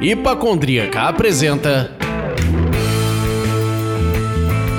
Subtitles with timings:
[0.00, 1.99] Hipacondríaca apresenta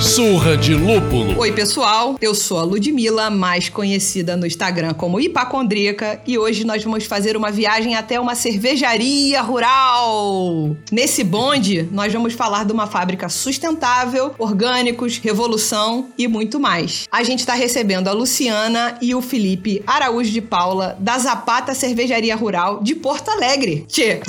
[0.02, 1.38] Surra de Lúpulo.
[1.40, 2.16] Oi, pessoal.
[2.20, 7.38] Eu sou a Ludmilla, mais conhecida no Instagram como Hipacondríaca, e hoje nós vamos fazer
[7.38, 10.76] uma viagem até uma cervejaria rural.
[10.92, 17.08] Nesse bonde, nós vamos falar de uma fábrica sustentável, orgânicos, revolução e muito mais.
[17.12, 22.36] A gente está recebendo a Luciana e o Felipe Araújo de Paula, da Zapata Cervejaria
[22.36, 23.86] Rural de Porto Alegre.
[23.88, 24.20] Tchê!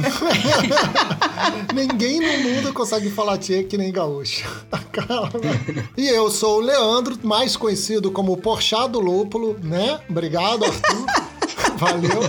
[1.75, 4.47] Ninguém no mundo consegue falar tchê que nem gaúcho.
[4.93, 5.62] Calma.
[5.97, 10.01] E eu sou o Leandro, mais conhecido como Porchá do Lúpulo, né?
[10.09, 11.07] Obrigado, Arthur.
[11.77, 12.21] Valeu.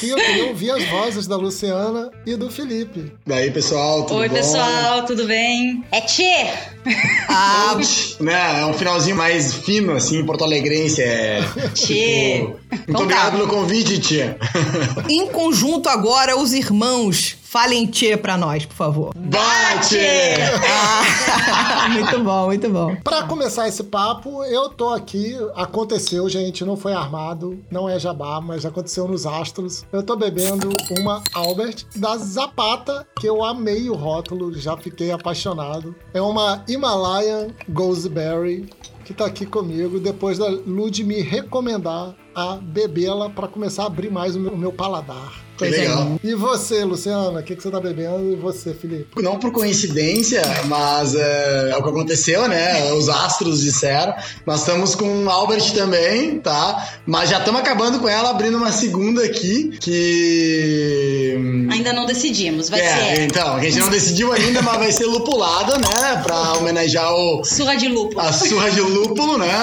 [0.00, 3.12] Que eu queria ouvir as vozes da Luciana e do Felipe.
[3.24, 4.34] Daí, pessoal, tudo Oi, bom?
[4.34, 5.84] pessoal, tudo bem?
[5.92, 6.52] É Tchê!
[7.28, 7.76] Ah,
[8.20, 11.02] Né, é um finalzinho mais fino, assim, porto alegrense.
[11.02, 11.40] É,
[11.74, 12.36] Tchê!
[12.38, 13.02] tipo, muito Então tá.
[13.02, 14.36] obrigado pelo convite, tia.
[15.08, 17.36] em conjunto agora, os irmãos.
[17.52, 19.12] Falem tchê pra nós, por favor.
[19.14, 19.98] Bate!
[20.66, 22.96] Ah, muito bom, muito bom.
[23.04, 25.36] Pra começar esse papo, eu tô aqui.
[25.54, 29.84] Aconteceu, gente, não foi armado, não é jabá, mas aconteceu nos astros.
[29.92, 35.94] Eu tô bebendo uma Albert da Zapata, que eu amei o rótulo, já fiquei apaixonado.
[36.12, 38.68] É uma Himalayan Gooseberry
[39.04, 44.10] que tá aqui comigo depois da Lud me recomendar a bebê-la pra começar a abrir
[44.10, 45.40] mais o meu, o meu paladar.
[45.56, 46.20] Que legal.
[46.22, 48.32] E você, Luciana, o que, que você tá bebendo?
[48.32, 49.22] E você, Felipe?
[49.22, 52.92] Não por coincidência, mas é, é o que aconteceu, né?
[52.92, 54.14] Os astros disseram.
[54.46, 56.88] Nós estamos com Albert também, tá?
[57.06, 61.36] Mas já estamos acabando com ela, abrindo uma segunda aqui, que...
[61.70, 65.06] Ainda não decidimos, vai é, ser então, a gente não decidiu ainda, mas vai ser
[65.06, 66.20] lupulada, né?
[66.22, 68.20] Pra homenagear o, surra de lúpulo.
[68.20, 69.52] a surra de lúpulo, né?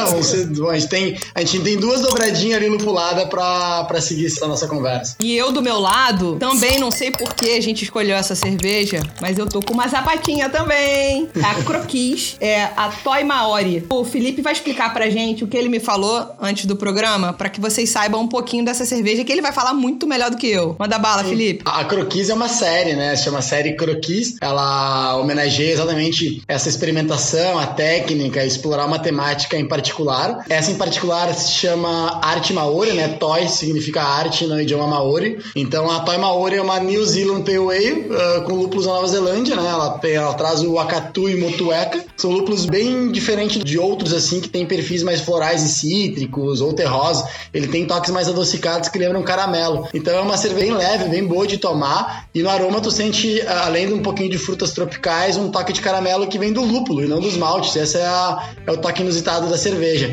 [0.69, 4.67] A, gente tem, a gente tem duas dobradinhas ali lupulada pra, pra seguir essa nossa
[4.67, 5.15] conversa.
[5.19, 9.01] E eu, do meu lado, também não sei por que a gente escolheu essa cerveja,
[9.21, 11.29] mas eu tô com uma zapatinha também.
[11.43, 13.85] A Croquis, é a Toy Maori.
[13.89, 17.49] O Felipe vai explicar pra gente o que ele me falou antes do programa, pra
[17.49, 20.47] que vocês saibam um pouquinho dessa cerveja, que ele vai falar muito melhor do que
[20.47, 20.75] eu.
[20.77, 21.63] Manda bala, Felipe.
[21.65, 23.15] A Croquis é uma série, né?
[23.15, 24.35] Se chama série Croquis.
[24.41, 30.45] Ela homenageia exatamente essa experimentação, a técnica, explorar uma temática em particular.
[30.49, 33.07] Essa em particular se chama arte maori, né?
[33.09, 35.39] Toy significa arte no idioma maori.
[35.55, 39.07] Então a Toy Maori é uma New Zealand Pale Ale ah, com lúpulos da Nova
[39.07, 39.67] Zelândia, né?
[39.67, 42.03] Ela, tem- ela traz o Akatu e Motueka.
[42.17, 46.73] São lúpulos bem diferentes de outros, assim, que tem perfis mais florais e cítricos ou
[46.73, 47.23] terrosos.
[47.53, 49.87] Ele tem toques mais adocicados que lembram caramelo.
[49.93, 52.25] Então é uma cerveja bem leve, bem boa de tomar.
[52.35, 55.71] E no aroma tu sente, ah, além de um pouquinho de frutas tropicais, um toque
[55.71, 57.75] de caramelo que vem do lúpulo e não dos maltes.
[57.75, 60.09] Esse é, a- é o toque inusitado da cerveja.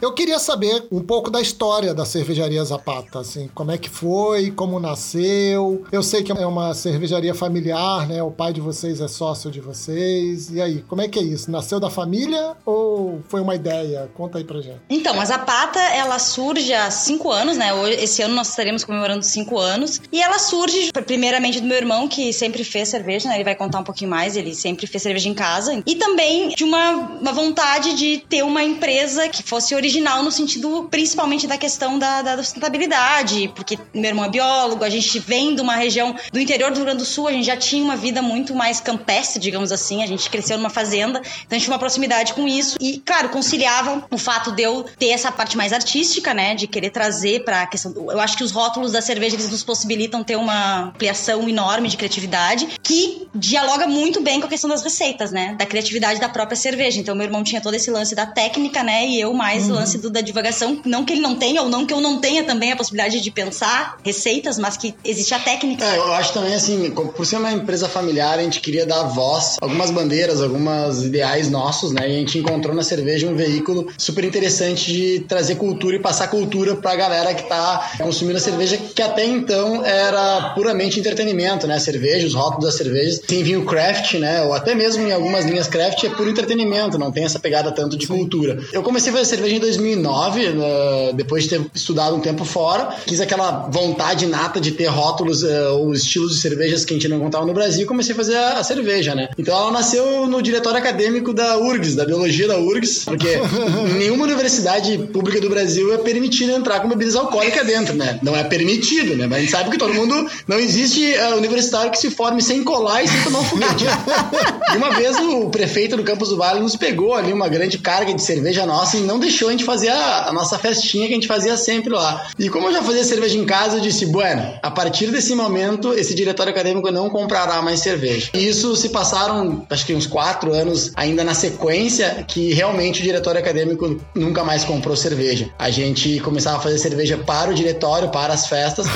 [0.00, 4.50] Eu queria saber um pouco da história da cervejaria Zapata, assim, como é que foi,
[4.50, 5.84] como nasceu.
[5.92, 8.22] Eu sei que é uma cervejaria familiar, né?
[8.22, 10.48] O pai de vocês é sócio de vocês.
[10.50, 11.50] E aí, como é que é isso?
[11.50, 14.10] Nasceu da família ou foi uma ideia?
[14.14, 14.80] Conta aí pra gente.
[14.88, 17.68] Então, a Zapata, ela surge há cinco anos, né?
[18.02, 20.00] Esse ano nós estaremos comemorando cinco anos.
[20.10, 23.34] E ela surge, primeiramente, do meu irmão, que sempre fez cerveja, né?
[23.34, 25.82] Ele vai contar um pouquinho mais, ele sempre fez cerveja em casa.
[25.86, 26.90] E também de uma,
[27.20, 29.89] uma vontade de ter uma empresa que fosse original
[30.22, 35.18] no sentido, principalmente, da questão da, da sustentabilidade, porque meu irmão é biólogo, a gente
[35.18, 37.82] vem de uma região do interior do Rio Grande do Sul, a gente já tinha
[37.82, 41.64] uma vida muito mais campestre, digamos assim, a gente cresceu numa fazenda, então a gente
[41.64, 42.76] tinha uma proximidade com isso.
[42.80, 46.90] E, claro, conciliava o fato de eu ter essa parte mais artística, né, de querer
[46.90, 47.94] trazer pra questão.
[48.10, 51.96] Eu acho que os rótulos da cerveja eles nos possibilitam ter uma ampliação enorme de
[51.96, 56.56] criatividade que dialoga muito bem com a questão das receitas, né, da criatividade da própria
[56.56, 57.00] cerveja.
[57.00, 59.98] Então, meu irmão tinha todo esse lance da técnica, né, e eu mais o lance
[59.98, 60.80] do, da divagação.
[60.84, 63.30] Não que ele não tenha, ou não que eu não tenha também a possibilidade de
[63.30, 65.84] pensar receitas, mas que existe a técnica.
[65.84, 69.56] É, eu acho também assim, por ser uma empresa familiar, a gente queria dar voz,
[69.60, 72.08] algumas bandeiras, algumas ideais nossos, né?
[72.08, 76.28] E a gente encontrou na cerveja um veículo super interessante de trazer cultura e passar
[76.28, 81.76] cultura pra galera que tá consumindo a cerveja, que até então era puramente entretenimento, né?
[81.76, 83.18] A cerveja, os rótulos das cervejas.
[83.20, 84.42] Tem vinho craft, né?
[84.42, 87.96] Ou até mesmo em algumas linhas craft é puro entretenimento, não tem essa pegada tanto
[87.96, 88.62] de cultura.
[88.72, 92.94] Eu comecei a fazer cerveja em 2009, uh, depois de ter estudado um tempo fora,
[93.06, 97.08] quis aquela vontade nata de ter rótulos, uh, os estilos de cervejas que a gente
[97.08, 99.28] não encontrava no Brasil, comecei a fazer a, a, cerveja, né?
[99.38, 103.28] Então ela nasceu no diretório acadêmico da URGS, da biologia da URGS, porque
[103.96, 108.18] nenhuma universidade pública do Brasil é permitida entrar com bebidas alcoólicas dentro, né?
[108.22, 109.26] Não é permitido, né?
[109.26, 110.10] Mas a gente sabe que todo mundo.
[110.46, 113.84] Não existe uh, universitário que se forme sem colar e sem tomar um foguete.
[114.74, 118.12] e uma vez o prefeito do Campus do Vale nos pegou ali uma grande carga
[118.12, 121.16] de cerveja nossa e não deixou a gente fazer a, a nossa festinha que a
[121.16, 122.28] gente fazia sempre lá.
[122.38, 125.92] E como eu já fazia cerveja em casa, eu disse: bueno, a partir desse momento,
[125.92, 128.30] esse diretório acadêmico não comprará mais cerveja.
[128.34, 133.02] E isso se passaram, acho que uns quatro anos ainda na sequência, que realmente o
[133.02, 135.50] diretório acadêmico nunca mais comprou cerveja.
[135.58, 138.86] A gente começava a fazer cerveja para o diretório, para as festas.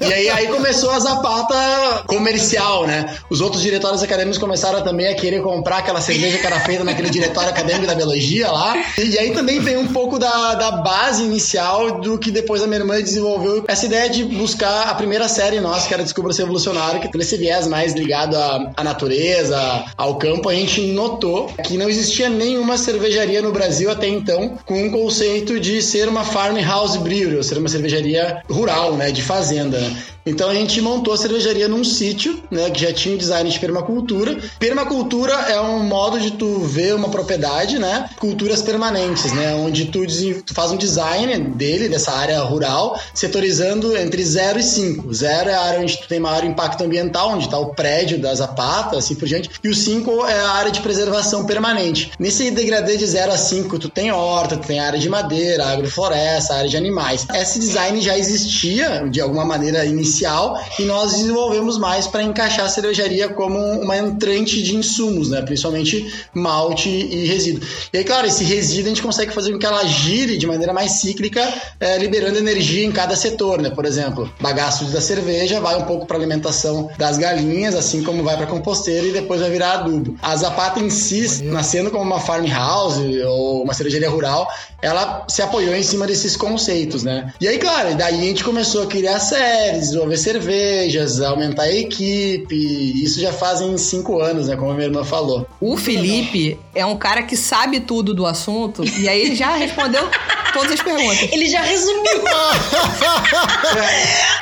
[0.00, 3.16] e aí, aí começou a zapata comercial, né?
[3.30, 7.10] Os outros diretórios acadêmicos começaram também a querer comprar aquela cerveja que era feita naquele
[7.10, 8.76] diretório acadêmico da biologia lá.
[8.98, 12.80] E aí também veio um pouco da, da base inicial do que depois a minha
[12.80, 17.10] irmã desenvolveu essa ideia de buscar a primeira série nossa, que era Descubra-se Evolucionário, que
[17.10, 20.48] tem esse viés mais ligado à, à natureza, ao campo.
[20.48, 25.58] A gente notou que não existia nenhuma cervejaria no Brasil até então com um conceito
[25.58, 29.78] de ser uma farmhouse brewery, ou ser uma cervejaria rural, né, de fazenda.
[29.78, 29.96] Né?
[30.26, 33.60] Então a gente montou a cervejaria num sítio, né, que já tinha um design de
[33.60, 34.36] permacultura.
[34.58, 40.04] Permacultura é um modo de tu ver uma propriedade, né, culturas permanentes, né, onde tu,
[40.44, 45.14] tu faz um design dele, dessa área rural, setorizando entre 0 e 5.
[45.14, 48.34] 0 é a área onde tu tem maior impacto ambiental, onde está o prédio da
[48.34, 52.10] Zapata, assim por diante, e o 5 é a área de preservação permanente.
[52.18, 56.54] Nesse degradê de 0 a 5, tu tem horta, tu tem área de madeira, agrofloresta,
[56.54, 57.24] área de animais.
[57.32, 62.66] Esse design já existia de alguma maneira inicial inicial e nós desenvolvemos mais para encaixar
[62.66, 65.42] a cervejaria como uma entrante de insumos, né?
[65.42, 67.66] principalmente malte e resíduo.
[67.92, 70.72] E aí, claro, esse resíduo a gente consegue fazer com que ela gire de maneira
[70.72, 71.42] mais cíclica,
[71.78, 73.60] é, liberando energia em cada setor.
[73.60, 73.70] Né?
[73.70, 78.36] Por exemplo, bagaço da cerveja vai um pouco para alimentação das galinhas, assim como vai
[78.36, 80.16] para composteira e depois vai virar adubo.
[80.22, 84.48] A Zapata em si, nascendo como uma farmhouse ou uma cervejaria rural,
[84.80, 87.32] ela se apoiou em cima desses conceitos, né?
[87.40, 92.54] E aí, claro, daí a gente começou a criar séries, desenvolver cervejas, aumentar a equipe.
[93.02, 94.56] Isso já fazem cinco anos, né?
[94.56, 95.46] Como a minha irmã falou.
[95.60, 100.08] O Felipe é um cara que sabe tudo do assunto e aí ele já respondeu
[100.52, 101.28] todas as perguntas.
[101.32, 102.22] Ele já resumiu.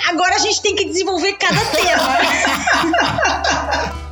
[0.09, 2.19] Agora a gente tem que desenvolver cada tema.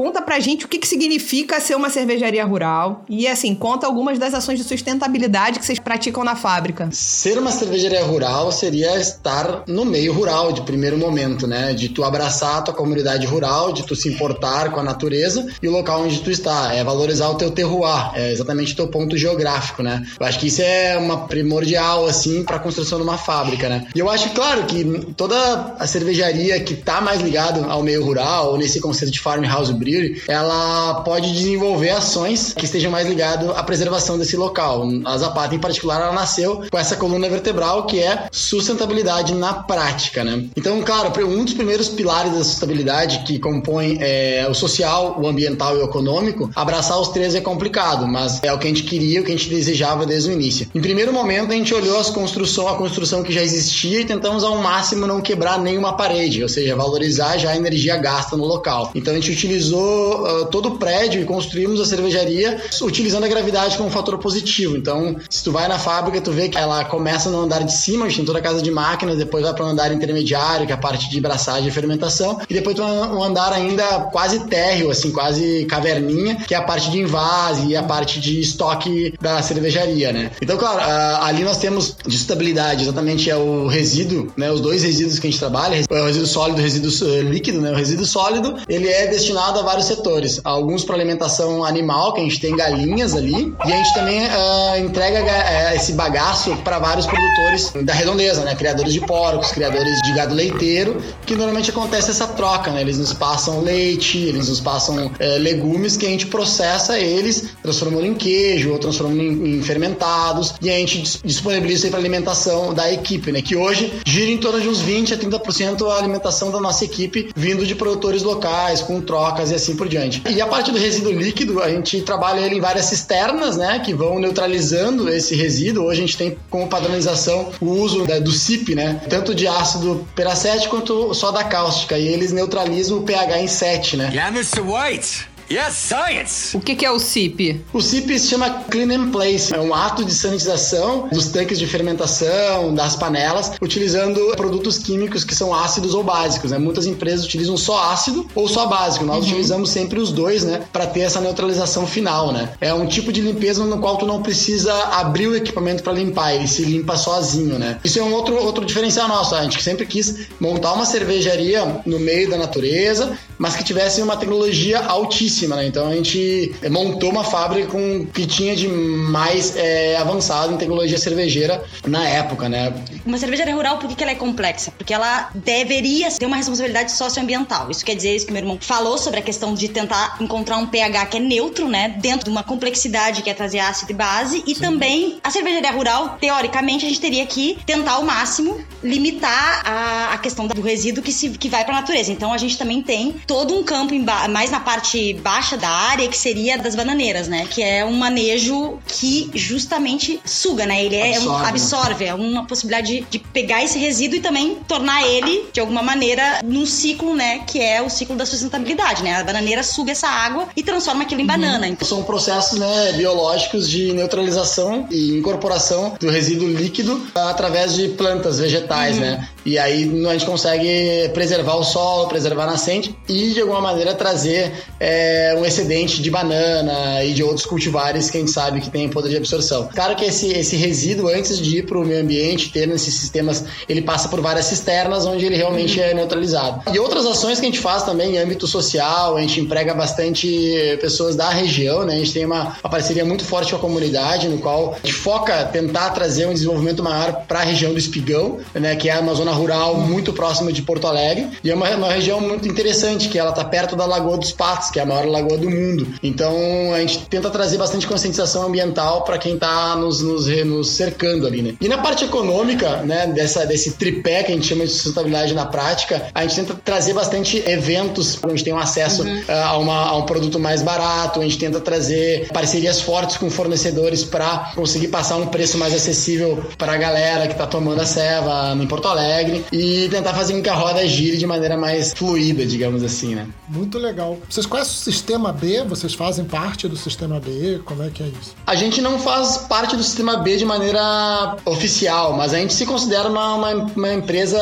[0.00, 4.18] conta pra gente o que, que significa ser uma cervejaria rural e, assim, conta algumas
[4.18, 6.88] das ações de sustentabilidade que vocês praticam na fábrica.
[6.90, 11.74] Ser uma cervejaria rural seria estar no meio rural de primeiro momento, né?
[11.74, 15.68] De tu abraçar a tua comunidade rural, de tu se importar com a natureza e
[15.68, 16.72] o local onde tu está.
[16.72, 20.02] É valorizar o teu terroir, é exatamente o teu ponto geográfico, né?
[20.18, 23.86] Eu acho que isso é uma primordial, assim, para a construção de uma fábrica, né?
[23.94, 28.52] E eu acho, claro, que toda a cervejaria que tá mais ligado ao meio rural,
[28.52, 29.89] ou nesse conceito de farmhouse brew,
[30.28, 34.86] ela pode desenvolver ações que estejam mais ligadas à preservação desse local.
[35.04, 40.24] A Zapata, em particular, ela nasceu com essa coluna vertebral que é sustentabilidade na prática,
[40.24, 40.44] né?
[40.56, 45.76] Então, claro, um dos primeiros pilares da sustentabilidade que compõe é, o social, o ambiental
[45.76, 49.20] e o econômico, abraçar os três é complicado, mas é o que a gente queria,
[49.20, 50.66] o que a gente desejava desde o início.
[50.74, 54.44] Em primeiro momento, a gente olhou as construção, a construção que já existia e tentamos
[54.44, 58.90] ao máximo não quebrar nenhuma parede, ou seja, valorizar já a energia gasta no local.
[58.94, 63.76] Então, a gente utilizou uh, todo o prédio e construímos a cervejaria utilizando a gravidade
[63.76, 64.76] como fator positivo.
[64.76, 68.06] Então, se tu vai na fábrica, tu vê que ela começa no andar de cima,
[68.06, 70.72] a gente tem toda a casa de máquinas, depois vai para o andar intermediário, que
[70.72, 74.90] é a parte de braçagem e fermentação, e depois tem um andar ainda quase térreo,
[74.90, 79.42] assim, quase caverninha, que é a parte de invase e a parte de estoque da
[79.42, 80.30] cervejaria, né?
[80.40, 84.50] Então, claro, uh, ali nós temos de estabilidade, exatamente é o resíduo, né?
[84.50, 87.22] Os dois resíduos que a gente trabalha, é o resíduo sólido e o resíduo uh,
[87.22, 87.72] líquido, né?
[87.72, 90.40] O resíduo sólido, ele é destinado a vários setores.
[90.42, 94.84] Alguns para alimentação animal, que a gente tem galinhas ali, e a gente também uh,
[94.84, 98.54] entrega uh, esse bagaço para vários produtores da redondeza, né?
[98.54, 102.80] Criadores de porcos, criadores de gado leiteiro, que normalmente acontece essa troca, né?
[102.80, 108.06] Eles nos passam leite, eles nos passam uh, legumes que a gente processa eles, transformando
[108.06, 113.30] em queijo ou transformando em, em fermentados, e a gente disponibiliza para alimentação da equipe,
[113.30, 113.40] né?
[113.40, 117.30] Que hoje gira em torno de uns 20 a 30% a alimentação da nossa equipe
[117.36, 120.22] vindo de produtores locais, com trocas e assim por diante.
[120.28, 123.94] E a parte do resíduo líquido, a gente trabalha ele em várias cisternas, né, que
[123.94, 125.84] vão neutralizando esse resíduo.
[125.84, 130.70] Hoje a gente tem como padronização o uso do CIP, né, tanto de ácido peracético
[130.70, 134.10] quanto soda cáustica, e eles neutralizam o pH em 7, né.
[134.12, 134.60] Yeah, Mr.
[134.60, 135.28] White.
[135.52, 136.56] Yes, science!
[136.56, 137.60] O que, que é o CIP?
[137.72, 139.52] O CIP se chama Clean and Place.
[139.52, 145.34] É um ato de sanitização dos tanques de fermentação, das panelas, utilizando produtos químicos que
[145.34, 146.52] são ácidos ou básicos.
[146.52, 146.58] Né?
[146.58, 149.04] Muitas empresas utilizam só ácido ou só básico.
[149.04, 149.30] Nós uhum.
[149.30, 150.62] utilizamos sempre os dois, né?
[150.72, 152.52] Para ter essa neutralização final, né?
[152.60, 156.32] É um tipo de limpeza no qual tu não precisa abrir o equipamento para limpar,
[156.32, 157.80] ele se limpa sozinho, né?
[157.82, 159.34] Isso é um outro, outro diferencial nosso.
[159.34, 164.18] A gente sempre quis montar uma cervejaria no meio da natureza, mas que tivesse uma
[164.18, 165.66] tecnologia altíssima, né?
[165.66, 170.98] Então a gente montou uma fábrica com que tinha de mais é, avançado em tecnologia
[170.98, 172.70] cervejeira na época, né?
[173.06, 174.70] Uma cervejaria rural, por que, que ela é complexa?
[174.76, 177.70] Porque ela deveria ter uma responsabilidade socioambiental.
[177.70, 180.66] Isso quer dizer isso que meu irmão falou sobre a questão de tentar encontrar um
[180.66, 181.96] pH que é neutro, né?
[181.98, 184.44] Dentro de uma complexidade que é trazer ácido e base.
[184.46, 184.60] E Sim.
[184.60, 190.18] também a cervejaria rural, teoricamente, a gente teria que tentar ao máximo limitar a, a
[190.18, 192.12] questão do resíduo que, se, que vai para a natureza.
[192.12, 193.94] Então a gente também tem todo um campo
[194.28, 197.46] mais na parte baixa da área que seria das bananeiras, né?
[197.48, 200.84] Que é um manejo que justamente suga, né?
[200.84, 204.56] Ele é absorve, um, absorve é uma possibilidade de, de, pegar esse resíduo e também
[204.66, 207.42] tornar ele de alguma maneira num ciclo, né?
[207.46, 209.14] Que é o ciclo da sustentabilidade, né?
[209.14, 211.28] A bananeira suga essa água e transforma aquilo em uhum.
[211.28, 211.68] banana.
[211.68, 211.86] Então...
[211.86, 218.96] São processos né, biológicos de neutralização e incorporação do resíduo líquido através de plantas vegetais,
[218.96, 219.02] uhum.
[219.02, 219.28] né?
[219.44, 223.94] E aí a gente consegue preservar o solo, preservar a nascente e de alguma maneira
[223.94, 228.70] trazer é, um excedente de banana e de outros cultivares que a gente sabe que
[228.70, 229.68] tem poder de absorção.
[229.74, 233.44] Claro que esse, esse resíduo, antes de ir para o meio ambiente, ter nesses sistemas,
[233.68, 235.86] ele passa por várias cisternas onde ele realmente uhum.
[235.86, 236.74] é neutralizado.
[236.74, 240.78] E outras ações que a gente faz também em âmbito social, a gente emprega bastante
[240.80, 241.94] pessoas da região, né?
[241.94, 244.92] A gente tem uma, uma parceria muito forte com a comunidade, no qual a gente
[244.92, 248.76] foca tentar trazer um desenvolvimento maior para a região do Espigão, né?
[248.76, 252.20] Que é uma zona rural muito próxima de Porto Alegre e é uma, uma região
[252.20, 255.38] muito interessante, que ela está perto da Lagoa dos Patos, que é a maior lagoa
[255.38, 255.86] do mundo.
[256.02, 256.34] Então
[256.74, 261.42] a gente tenta trazer bastante conscientização ambiental para quem está nos, nos, nos, cercando ali,
[261.42, 261.54] né?
[261.60, 265.46] E na parte econômica, né, dessa, desse tripé que a gente chama de sustentabilidade na
[265.46, 269.18] prática, a gente tenta trazer bastante eventos onde a gente tem um acesso uhum.
[269.20, 273.30] uh, a, uma, a um produto mais barato, a gente tenta trazer parcerias fortes com
[273.30, 277.86] fornecedores para conseguir passar um preço mais acessível para a galera que está tomando a
[277.86, 279.19] ceva em Porto Alegre
[279.52, 283.26] e tentar fazer com que a roda gire de maneira mais fluida, digamos assim, né?
[283.48, 284.18] Muito legal.
[284.28, 285.62] Vocês conhecem o Sistema B?
[285.64, 287.60] Vocês fazem parte do Sistema B?
[287.64, 288.34] Como é que é isso?
[288.46, 292.66] A gente não faz parte do Sistema B de maneira oficial, mas a gente se
[292.66, 294.38] considera uma, uma, uma empresa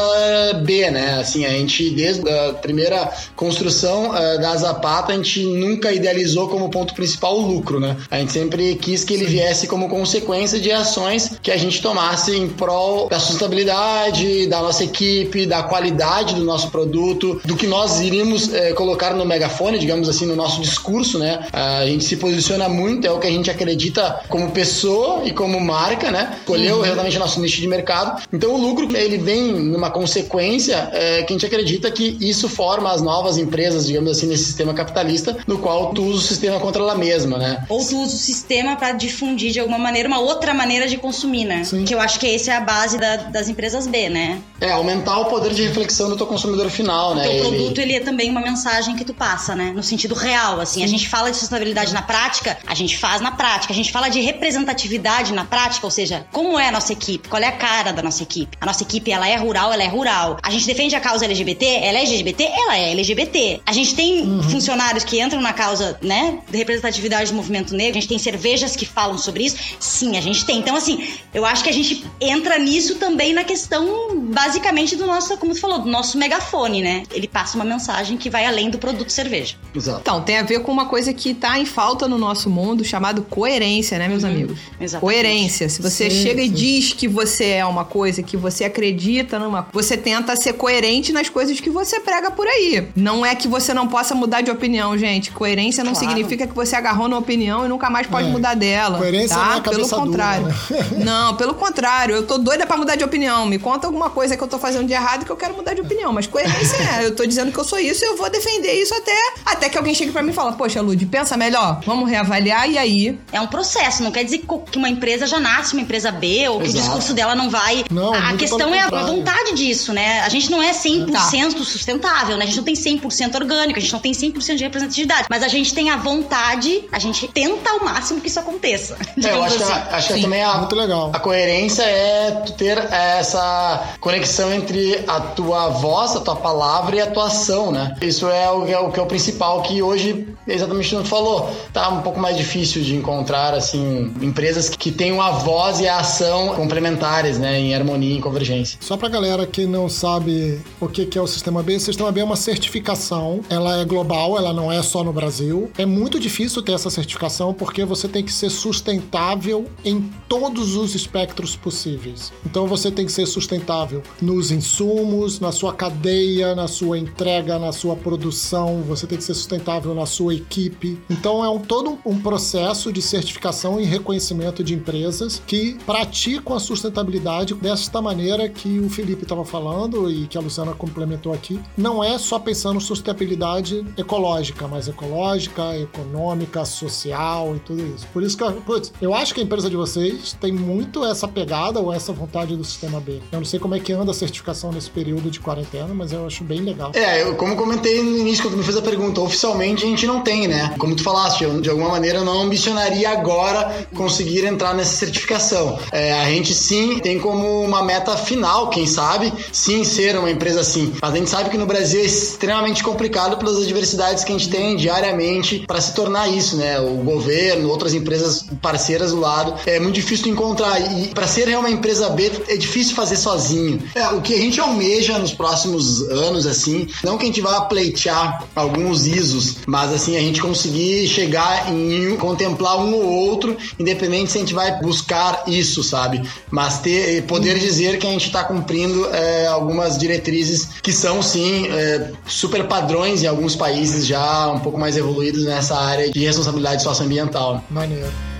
[0.64, 1.18] B, né?
[1.20, 6.68] Assim, a gente, desde a primeira construção uh, da Zapata, a gente nunca idealizou como
[6.70, 7.96] ponto principal o lucro, né?
[8.10, 12.36] A gente sempre quis que ele viesse como consequência de ações que a gente tomasse
[12.36, 18.00] em prol da sustentabilidade, da nossa equipe, da qualidade do nosso produto, do que nós
[18.00, 21.46] iríamos eh, colocar no megafone, digamos assim, no nosso discurso, né?
[21.52, 25.58] A gente se posiciona muito, é o que a gente acredita como pessoa e como
[25.60, 26.36] marca, né?
[26.40, 26.82] Escolheu uhum.
[26.82, 28.22] realmente nosso nicho de mercado.
[28.32, 32.92] Então o lucro ele vem numa consequência é, que a gente acredita que isso forma
[32.92, 36.82] as novas empresas, digamos assim, nesse sistema capitalista, no qual tu usa o sistema contra
[36.82, 37.64] ela mesma, né?
[37.70, 41.46] Ou tu usa o sistema para difundir de alguma maneira uma outra maneira de consumir,
[41.46, 41.64] né?
[41.64, 41.84] Sim.
[41.84, 44.40] Que eu acho que essa é a base da, das empresas B, né?
[44.60, 47.26] É, aumentar o poder de reflexão do teu consumidor final, né?
[47.26, 47.92] O teu produto, ele...
[47.92, 49.72] ele é também uma mensagem que tu passa, né?
[49.74, 50.80] No sentido real, assim.
[50.80, 50.84] Sim.
[50.84, 53.72] A gente fala de sustentabilidade na prática, a gente faz na prática.
[53.72, 57.42] A gente fala de representatividade na prática, ou seja, como é a nossa equipe, qual
[57.42, 58.56] é a cara da nossa equipe.
[58.60, 60.38] A nossa equipe, ela é rural, ela é rural.
[60.42, 63.60] A gente defende a causa LGBT, ela é LGBT, ela é LGBT.
[63.64, 64.42] A gente tem uhum.
[64.42, 68.74] funcionários que entram na causa, né, de representatividade do movimento negro, a gente tem cervejas
[68.74, 69.56] que falam sobre isso.
[69.78, 70.58] Sim, a gente tem.
[70.58, 74.16] Então, assim, eu acho que a gente entra nisso também na questão,
[74.48, 77.02] basicamente, do nosso, como tu falou, do nosso megafone, né?
[77.12, 79.56] Ele passa uma mensagem que vai além do produto cerveja.
[79.74, 80.00] Exato.
[80.00, 83.22] Então, tem a ver com uma coisa que tá em falta no nosso mundo, chamado
[83.22, 84.30] coerência, né, meus uhum.
[84.30, 84.58] amigos?
[84.80, 85.00] Exatamente.
[85.00, 85.68] Coerência.
[85.68, 86.46] Se você sim, chega sim.
[86.46, 91.12] e diz que você é uma coisa, que você acredita numa você tenta ser coerente
[91.12, 92.88] nas coisas que você prega por aí.
[92.96, 95.30] Não é que você não possa mudar de opinião, gente.
[95.30, 96.08] Coerência não claro.
[96.08, 98.30] significa que você agarrou na opinião e nunca mais pode é.
[98.30, 98.98] mudar dela.
[98.98, 99.44] Coerência tá?
[99.44, 100.44] não é pelo contrário.
[100.44, 100.88] Dura, né?
[101.08, 102.14] Não, pelo contrário.
[102.14, 103.46] Eu tô doida para mudar de opinião.
[103.46, 105.80] Me conta alguma coisa que eu tô fazendo de errado que eu quero mudar de
[105.80, 106.12] opinião.
[106.12, 107.04] Mas coerência é.
[107.04, 109.76] Eu tô dizendo que eu sou isso e eu vou defender isso até, até que
[109.76, 111.80] alguém chegue para mim e fala: Poxa, Lud, pensa melhor.
[111.84, 113.18] Vamos reavaliar e aí.
[113.32, 114.02] É um processo.
[114.02, 116.78] Não quer dizer que uma empresa já nasce uma empresa B ou que Exato.
[116.78, 117.84] o discurso dela não vai.
[117.90, 120.20] Não, a questão é a vontade disso, né?
[120.20, 121.64] A gente não é 100% tá.
[121.64, 122.44] sustentável, né?
[122.44, 125.26] A gente não tem 100% orgânico, a gente não tem 100% de representatividade.
[125.28, 128.96] Mas a gente tem a vontade, a gente tenta ao máximo que isso aconteça.
[129.28, 129.72] É, eu acho, assim.
[129.72, 131.10] que, acho que também a, Muito legal.
[131.12, 137.00] a coerência é ter essa conexão conexão entre a tua voz, a tua palavra e
[137.00, 137.96] a tua ação, né?
[138.02, 141.88] Isso é o, é o que é o principal que hoje, exatamente tu falou, tá
[141.88, 146.54] um pouco mais difícil de encontrar, assim, empresas que tenham a voz e a ação
[146.54, 147.58] complementares, né?
[147.58, 148.78] Em harmonia, em convergência.
[148.80, 152.12] Só pra galera que não sabe o que que é o Sistema B, o Sistema
[152.12, 155.70] B é uma certificação, ela é global, ela não é só no Brasil.
[155.78, 160.94] É muito difícil ter essa certificação porque você tem que ser sustentável em todos os
[160.94, 162.32] espectros possíveis.
[162.44, 167.72] Então você tem que ser sustentável nos insumos, na sua cadeia, na sua entrega, na
[167.72, 170.98] sua produção, você tem que ser sustentável na sua equipe.
[171.08, 176.60] Então é um, todo um processo de certificação e reconhecimento de empresas que praticam a
[176.60, 181.60] sustentabilidade desta maneira que o Felipe estava falando e que a Luciana complementou aqui.
[181.76, 188.06] Não é só pensando sustentabilidade ecológica, mas ecológica, econômica, social e tudo isso.
[188.12, 191.80] Por isso que, putz, eu acho que a empresa de vocês tem muito essa pegada
[191.80, 193.20] ou essa vontade do sistema B.
[193.32, 196.26] Eu não sei como é que anda a certificação nesse período de quarentena, mas eu
[196.26, 196.92] acho bem legal.
[196.94, 200.20] É, eu, como comentei no início quando me fez a pergunta, oficialmente a gente não
[200.20, 200.74] tem, né?
[200.78, 205.78] Como tu falaste, eu, de alguma maneira eu não ambicionaria agora conseguir entrar nessa certificação.
[205.92, 210.60] É, a gente sim tem como uma meta final, quem sabe, sim ser uma empresa
[210.60, 210.92] assim.
[211.00, 214.50] Mas a gente sabe que no Brasil é extremamente complicado pelas adversidades que a gente
[214.50, 216.80] tem diariamente para se tornar isso, né?
[216.80, 220.80] O governo, outras empresas parceiras do lado, é muito difícil encontrar.
[220.80, 223.82] E para ser uma empresa B é difícil fazer sozinho.
[223.94, 227.62] É, o que a gente almeja nos próximos anos, assim, não que a gente vá
[227.62, 234.32] pleitear alguns ISOs, mas assim, a gente conseguir chegar em contemplar um ou outro, independente
[234.32, 236.22] se a gente vai buscar isso, sabe?
[236.50, 241.66] Mas ter poder dizer que a gente está cumprindo é, algumas diretrizes que são sim
[241.68, 246.82] é, super padrões em alguns países já um pouco mais evoluídos nessa área de responsabilidade
[246.82, 247.64] socioambiental.
[247.70, 248.37] Maneiro.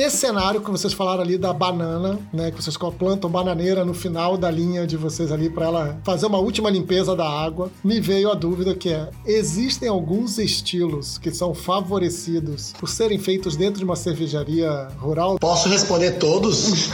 [0.00, 4.38] Nesse cenário que vocês falaram ali da banana, né, que vocês plantam bananeira no final
[4.38, 8.30] da linha de vocês ali para ela fazer uma última limpeza da água, me veio
[8.30, 13.84] a dúvida que é: existem alguns estilos que são favorecidos por serem feitos dentro de
[13.84, 15.38] uma cervejaria rural?
[15.38, 16.88] Posso responder todos?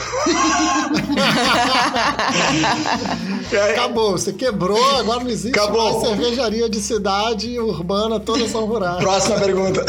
[3.70, 6.00] Acabou, você quebrou, agora não existe Acabou.
[6.00, 8.98] mais cervejaria de cidade urbana, todas são rurais.
[8.98, 9.84] Próxima pergunta.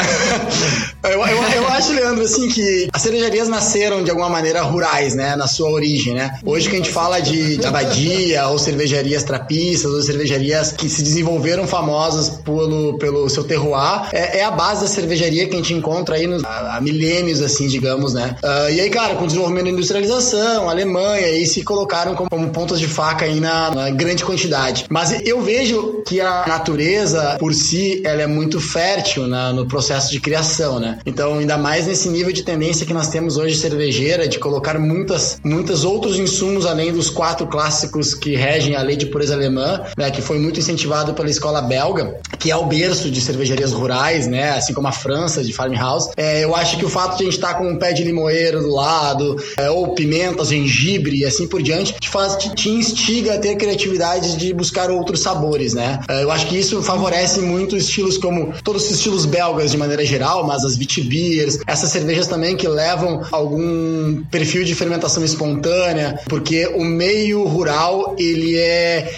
[1.04, 5.36] eu, eu, eu acho, Leandro, assim, que as cervejarias nasceram de alguma maneira rurais, né?
[5.36, 6.40] Na sua origem, né?
[6.46, 11.02] Hoje que a gente fala de, de abadia, ou cervejarias trapistas, ou cervejarias que se
[11.02, 15.74] desenvolveram famosas pelo, pelo seu terroir, é, é a base da cervejaria que a gente
[15.74, 18.36] encontra aí nos, há, há milênios, assim, digamos, né?
[18.44, 22.30] Uh, e aí, cara, com o desenvolvimento da industrialização, a Alemanha, aí se colocaram como,
[22.30, 24.86] como pontas de faca aí na, na grande quantidade.
[24.90, 30.12] Mas eu vejo que a natureza, por si, ela é muito fértil na, no processo
[30.12, 31.00] de criação, né?
[31.06, 35.40] Então, ainda mais nesse nível de tendência que nós temos hoje cervejeira, de colocar muitas,
[35.46, 40.12] muitos outros insumos além dos quatro clássicos que regem a lei de pureza alemã, né?
[40.12, 44.52] Que foi muito incentivado pela escola belga, que é o berço de cervejarias rurais, né?
[44.52, 46.10] Assim como a França, de farmhouse.
[46.18, 48.62] É, eu acho que o fato de a gente estar com um pé de limoeiro
[48.62, 53.36] do lado, é, ou pimenta, gengibre e assim por diante, te, faz, te, te instiga
[53.36, 56.00] a ter criatividade de buscar outros sabores, né?
[56.10, 60.04] É, eu acho que isso favorece muito estilos como todos os estilos belgas de maneira
[60.04, 66.66] geral, mas as Witbiers, essas cervejas também que levam algum perfil de fermentação espontânea, porque
[66.66, 69.14] o meio rural, ele é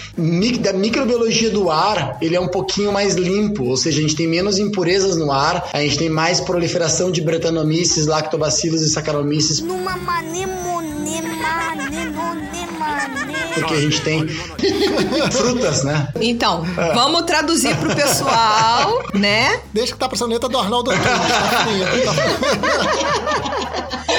[0.60, 4.26] da microbiologia do ar, ele é um pouquinho mais limpo, ou seja, a gente tem
[4.26, 9.60] menos impurezas no ar, a gente tem mais proliferação de bretanomices, lactobacilos e saccharomyces.
[9.60, 10.50] Numa manemonema,
[13.54, 14.26] porque a gente tem
[15.30, 16.08] frutas, né?
[16.20, 16.64] Então,
[16.94, 19.60] vamos traduzir pro pessoal, né?
[19.72, 20.98] Deixa que tá pra letra do Arnaldo tá
[21.64, 22.12] frio, tá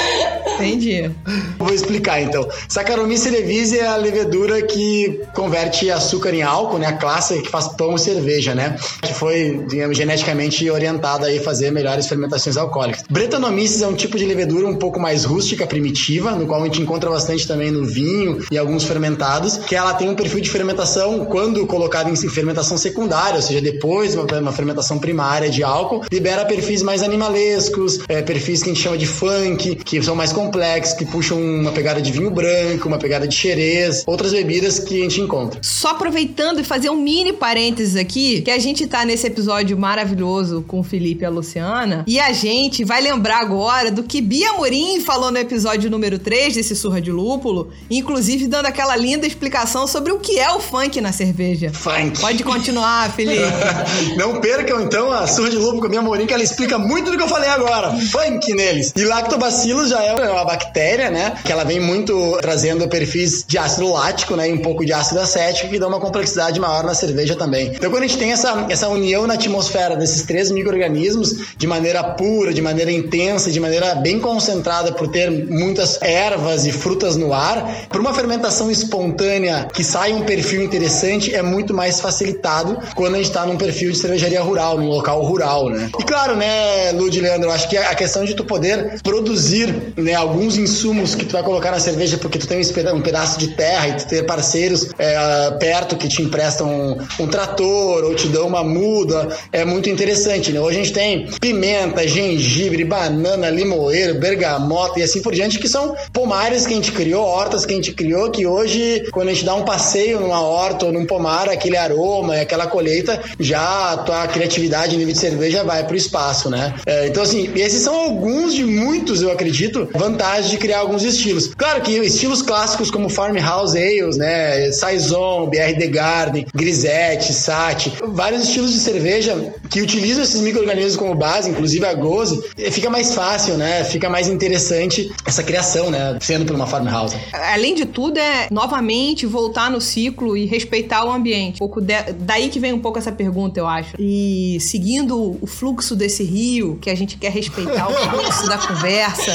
[0.66, 1.10] Entendi.
[1.58, 2.48] Vou explicar então.
[2.68, 6.86] Saccharomyces cerevisiae é a levedura que converte açúcar em álcool, né?
[6.86, 8.76] A classe que faz pão e cerveja, né?
[9.00, 13.04] Que foi, digamos, geneticamente orientada a fazer melhores fermentações alcoólicas.
[13.08, 16.82] Brettanomyces é um tipo de levedura um pouco mais rústica, primitiva, no qual a gente
[16.82, 21.24] encontra bastante também no vinho e alguns fermentados, que ela tem um perfil de fermentação
[21.24, 26.02] quando colocada em fermentação secundária, ou seja, depois de uma, uma fermentação primária de álcool,
[26.10, 30.32] libera perfis mais animalescos, é, perfis que a gente chama de funk, que são mais
[30.32, 30.51] complexos,
[30.96, 35.02] que puxam uma pegada de vinho branco, uma pegada de xerez, outras bebidas que a
[35.02, 35.60] gente encontra.
[35.62, 40.62] Só aproveitando e fazer um mini parênteses aqui, que a gente tá nesse episódio maravilhoso
[40.66, 44.52] com o Felipe e a Luciana, e a gente vai lembrar agora do que Bia
[44.52, 49.86] Morim falou no episódio número 3 desse Surra de Lúpulo, inclusive dando aquela linda explicação
[49.86, 51.70] sobre o que é o funk na cerveja.
[51.72, 52.20] Funk.
[52.20, 53.42] Pode continuar, Felipe.
[54.16, 57.10] Não percam então a Surra de Lúpulo com a Bia Morim, que ela explica muito
[57.10, 57.92] do que eu falei agora.
[57.96, 58.92] Funk neles.
[58.96, 61.34] E lactobacilos já é uma bactéria, né?
[61.44, 64.48] Que ela vem muito trazendo perfis de ácido lático, né?
[64.48, 67.72] E um pouco de ácido acético, que dá uma complexidade maior na cerveja também.
[67.74, 72.02] Então, quando a gente tem essa, essa união na atmosfera desses três micro-organismos, de maneira
[72.02, 77.32] pura, de maneira intensa, de maneira bem concentrada, por ter muitas ervas e frutas no
[77.32, 83.14] ar, por uma fermentação espontânea que sai um perfil interessante, é muito mais facilitado quando
[83.14, 85.90] a gente está num perfil de cervejaria rural, num local rural, né?
[85.98, 90.14] E claro, né, Lud Leandro, eu acho que a questão de tu poder produzir né,
[90.22, 92.62] alguns insumos que tu vai colocar na cerveja porque tu tem
[92.94, 97.26] um pedaço de terra e tu ter parceiros é, perto que te emprestam um, um,
[97.26, 100.60] trator ou te dão uma muda, é muito interessante, né?
[100.60, 105.96] Hoje a gente tem pimenta, gengibre, banana, limoeiro, bergamota e assim por diante, que são
[106.12, 109.44] pomares que a gente criou, hortas que a gente criou, que hoje, quando a gente
[109.44, 113.96] dá um passeio numa horta ou num pomar, aquele aroma e aquela colheita, já a
[113.98, 116.74] tua criatividade, nível de cerveja vai pro espaço, né?
[116.86, 120.11] É, então, assim, esses são alguns de muitos, eu acredito, vantagens
[120.48, 121.54] de criar alguns estilos.
[121.54, 124.70] Claro que estilos clássicos como Farmhouse Ales, né?
[124.72, 131.14] Saison, BR The Garden, Grisette, Sati, vários estilos de cerveja que utilizam esses micro-organismos como
[131.14, 133.84] base, inclusive a Goze, fica mais fácil, né?
[133.84, 136.18] Fica mais interessante essa criação, né?
[136.20, 137.16] Sendo por uma farmhouse.
[137.32, 141.56] Além de tudo, é novamente voltar no ciclo e respeitar o ambiente.
[141.56, 141.94] Um pouco de...
[142.20, 143.94] Daí que vem um pouco essa pergunta, eu acho.
[143.98, 149.32] E seguindo o fluxo desse rio, que a gente quer respeitar o fluxo da conversa,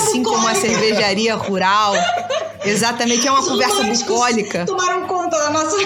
[0.00, 1.94] assim como a cervejaria rural.
[2.64, 4.66] Exatamente, é uma conversa bucólica.
[4.66, 5.76] Tomaram conta da nossa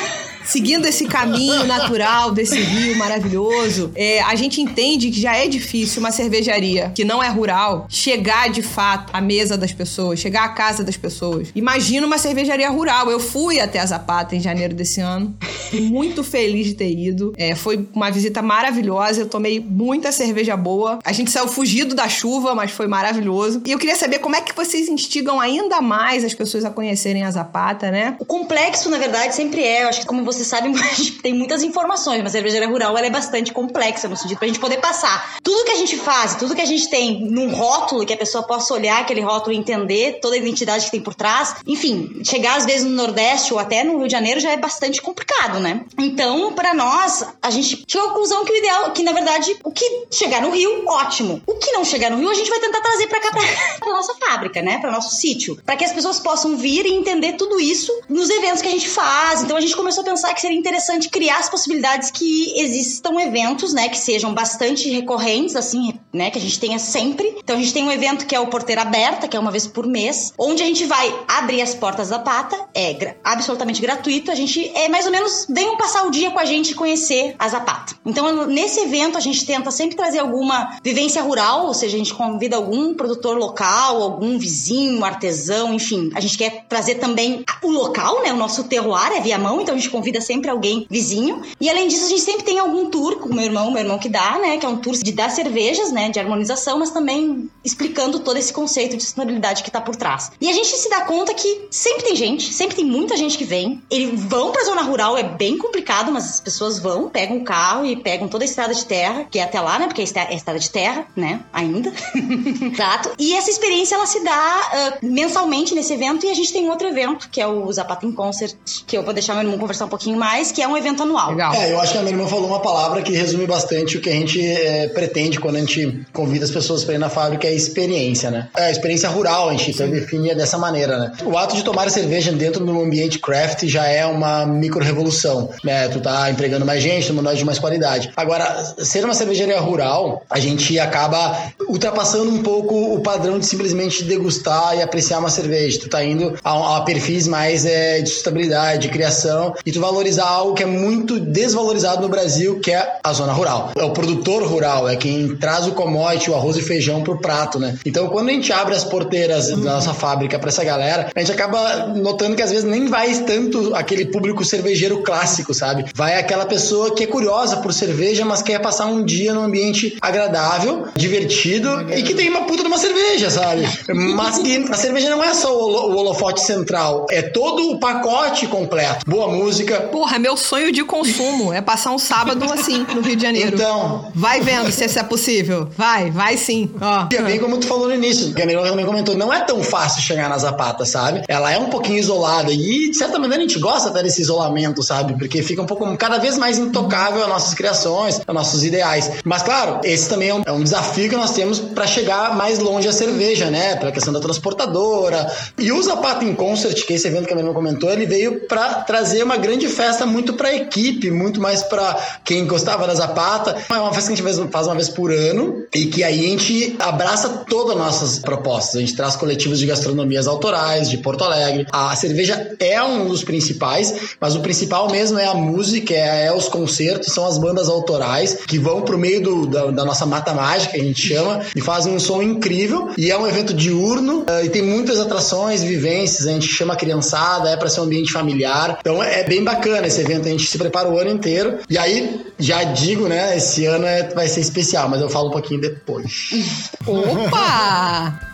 [0.45, 6.01] seguindo esse caminho natural desse rio maravilhoso, é, a gente entende que já é difícil
[6.01, 10.49] uma cervejaria que não é rural chegar de fato à mesa das pessoas, chegar à
[10.49, 11.49] casa das pessoas.
[11.55, 13.11] Imagina uma cervejaria rural.
[13.11, 15.35] Eu fui até a Zapata em janeiro desse ano,
[15.73, 17.33] muito feliz de ter ido.
[17.37, 19.21] É, foi uma visita maravilhosa.
[19.21, 20.99] Eu tomei muita cerveja boa.
[21.05, 23.63] A gente saiu fugido da chuva, mas foi maravilhoso.
[23.65, 27.23] E eu queria saber como é que vocês instigam ainda mais as pessoas a conhecerem
[27.23, 28.17] a Zapata, né?
[28.19, 29.85] O complexo, na verdade, sempre é.
[29.85, 32.97] Eu acho que como você você sabe, gente tem muitas informações, mas a cervejaria rural
[32.97, 36.35] ela é bastante complexa no sentido pra gente poder passar tudo que a gente faz,
[36.37, 39.59] tudo que a gente tem num rótulo, que a pessoa possa olhar aquele rótulo e
[39.59, 41.57] entender toda a identidade que tem por trás.
[41.67, 45.01] Enfim, chegar às vezes no Nordeste ou até no Rio de Janeiro já é bastante
[45.03, 45.85] complicado, né?
[45.99, 49.71] Então, para nós, a gente chegou à conclusão que o ideal, que na verdade, o
[49.71, 51.43] que chegar no Rio, ótimo.
[51.47, 53.43] O que não chegar no Rio, a gente vai tentar trazer para cá, pra,
[53.81, 54.79] pra nossa fábrica, né?
[54.79, 55.59] Para nosso sítio.
[55.65, 58.89] para que as pessoas possam vir e entender tudo isso nos eventos que a gente
[58.89, 59.43] faz.
[59.43, 63.21] Então, a gente começou a pensar pensar que seria interessante criar as possibilidades que existam
[63.21, 67.37] eventos, né, que sejam bastante recorrentes, assim, né, que a gente tenha sempre.
[67.39, 69.67] Então a gente tem um evento que é o Porteira Aberta, que é uma vez
[69.67, 74.31] por mês, onde a gente vai abrir as portas da pata, é gra absolutamente gratuito.
[74.31, 77.35] A gente é mais ou menos venham passar o dia com a gente e conhecer
[77.39, 77.95] a Zapata.
[78.07, 82.15] Então nesse evento a gente tenta sempre trazer alguma vivência rural, ou seja, a gente
[82.15, 86.11] convida algum produtor local, algum vizinho, artesão, enfim.
[86.15, 89.75] A gente quer trazer também o local, né, o nosso terroir é via mão, então
[89.75, 91.43] a gente convida convida sempre alguém vizinho.
[91.61, 94.09] E além disso, a gente sempre tem algum tour com meu irmão, meu irmão que
[94.09, 94.59] dá, né?
[94.59, 96.11] Que é um tour de dar cervejas, né?
[96.11, 100.33] De harmonização, mas também explicando todo esse conceito de sustentabilidade que tá por trás.
[100.41, 103.45] E a gente se dá conta que sempre tem gente, sempre tem muita gente que
[103.45, 103.83] vem.
[103.91, 107.85] Eles vão pra zona rural, é bem complicado, mas as pessoas vão, pegam o carro
[107.87, 109.87] e pegam toda a estrada de terra, que é até lá, né?
[109.87, 111.41] Porque é estrada de terra, né?
[111.53, 111.93] Ainda.
[112.73, 113.13] Exato.
[113.19, 116.27] E essa experiência, ela se dá uh, mensalmente nesse evento.
[116.27, 118.55] E a gente tem um outro evento, que é o Zapata em Concert,
[118.87, 121.03] que eu vou deixar meu irmão conversar um pouquinho pouquinho mais, que é um evento
[121.03, 121.31] anual.
[121.31, 121.55] Legal.
[121.55, 124.11] É, eu acho que a minha irmã falou uma palavra que resume bastante o que
[124.11, 127.51] a gente é, pretende quando a gente convida as pessoas para ir na fábrica, é
[127.51, 128.49] a experiência, né?
[128.57, 131.13] É a experiência rural, a gente então define dessa maneira, né?
[131.25, 135.89] O ato de tomar cerveja dentro do ambiente craft já é uma micro-revolução, né?
[135.89, 138.11] Tu tá empregando mais gente, tomando mais de mais qualidade.
[138.17, 144.05] Agora, ser uma cervejaria rural, a gente acaba ultrapassando um pouco o padrão de simplesmente
[144.05, 145.81] degustar e apreciar uma cerveja.
[145.81, 150.27] Tu tá indo a, a perfis mais é, de sustentabilidade, de criação, e tu valorizar
[150.27, 153.71] algo que é muito desvalorizado no Brasil, que é a zona rural.
[153.77, 157.59] É o produtor rural, é quem traz o commodity, o arroz e feijão pro prato,
[157.59, 157.79] né?
[157.87, 161.33] Então, quando a gente abre as porteiras da nossa fábrica para essa galera, a gente
[161.33, 165.87] acaba notando que às vezes nem vai tanto aquele público cervejeiro clássico, sabe?
[165.95, 169.97] Vai aquela pessoa que é curiosa por cerveja, mas quer passar um dia num ambiente
[170.01, 173.67] agradável, divertido e que tem uma puta de uma cerveja, sabe?
[174.15, 179.05] Mas que a cerveja não é só o holofote central, é todo o pacote completo.
[179.07, 183.23] Boa música, Porra, meu sonho de consumo é passar um sábado assim no Rio de
[183.23, 183.55] Janeiro.
[183.55, 184.11] Então.
[184.15, 185.69] Vai vendo se isso é possível.
[185.77, 186.71] Vai, vai sim.
[186.81, 187.07] Ó.
[187.11, 189.41] E é bem como tu falou no início, que a Melhor também comentou, não é
[189.41, 191.23] tão fácil chegar na Zapata, sabe?
[191.29, 194.83] Ela é um pouquinho isolada e, de certa maneira, a gente gosta até desse isolamento,
[194.83, 195.17] sabe?
[195.19, 199.11] Porque fica um pouco, cada vez mais intocável as nossas criações, os nossos ideais.
[199.25, 202.59] Mas, claro, esse também é um, é um desafio que nós temos para chegar mais
[202.59, 203.77] longe a cerveja, né?
[203.77, 205.31] Pela questão da transportadora.
[205.59, 208.47] E o Zapata in Concert, que é esse evento que a Melhor comentou, ele veio
[208.47, 213.57] para trazer uma grande festa muito para equipe, muito mais para quem gostava da Zapata.
[213.69, 216.29] É uma festa que a gente faz uma vez por ano e que aí a
[216.29, 218.77] gente abraça todas as nossas propostas.
[218.77, 221.67] A gente traz coletivos de gastronomias autorais de Porto Alegre.
[221.73, 226.33] A cerveja é um dos principais, mas o principal mesmo é a música, é, é
[226.33, 230.33] os concertos, são as bandas autorais que vão pro meio do, da, da, nossa mata
[230.33, 232.91] mágica, a gente chama, e fazem um som incrível.
[232.97, 236.27] E é um evento diurno uh, e tem muitas atrações, vivências.
[236.27, 238.79] A gente chama a criançada, é para ser um ambiente familiar.
[238.81, 240.27] Então é bem bacana esse evento.
[240.27, 241.59] A gente se prepara o ano inteiro.
[241.69, 243.37] E aí, já digo, né?
[243.37, 246.71] Esse ano é, vai ser especial, mas eu falo um pouquinho depois.
[246.87, 248.21] Opa!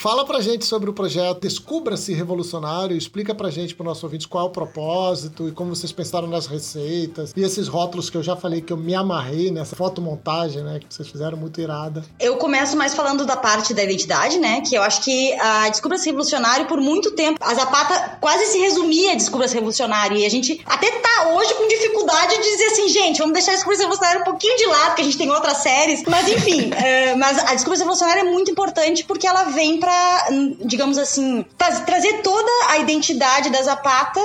[0.00, 4.46] Fala pra gente sobre o projeto Descubra-se Revolucionário, explica pra gente, pro nosso ouvinte, qual
[4.46, 8.34] é o propósito e como vocês pensaram nas receitas e esses rótulos que eu já
[8.34, 12.02] falei que eu me amarrei nessa fotomontagem, né, que vocês fizeram muito irada.
[12.18, 16.06] Eu começo mais falando da parte da identidade, né, que eu acho que a Descubra-se
[16.06, 20.62] Revolucionário, por muito tempo, a Zapata quase se resumia a Descubra-se Revolucionário e a gente
[20.64, 24.24] até tá hoje com dificuldade de dizer assim, gente, vamos deixar a Descubra-se Revolucionário um
[24.24, 27.82] pouquinho de lado, porque a gente tem outras séries, mas enfim, uh, mas a Descubra-se
[27.82, 30.28] Revolucionário é muito importante porque ela vem pra para,
[30.64, 31.44] digamos assim,
[31.84, 34.20] trazer toda a identidade da Zapata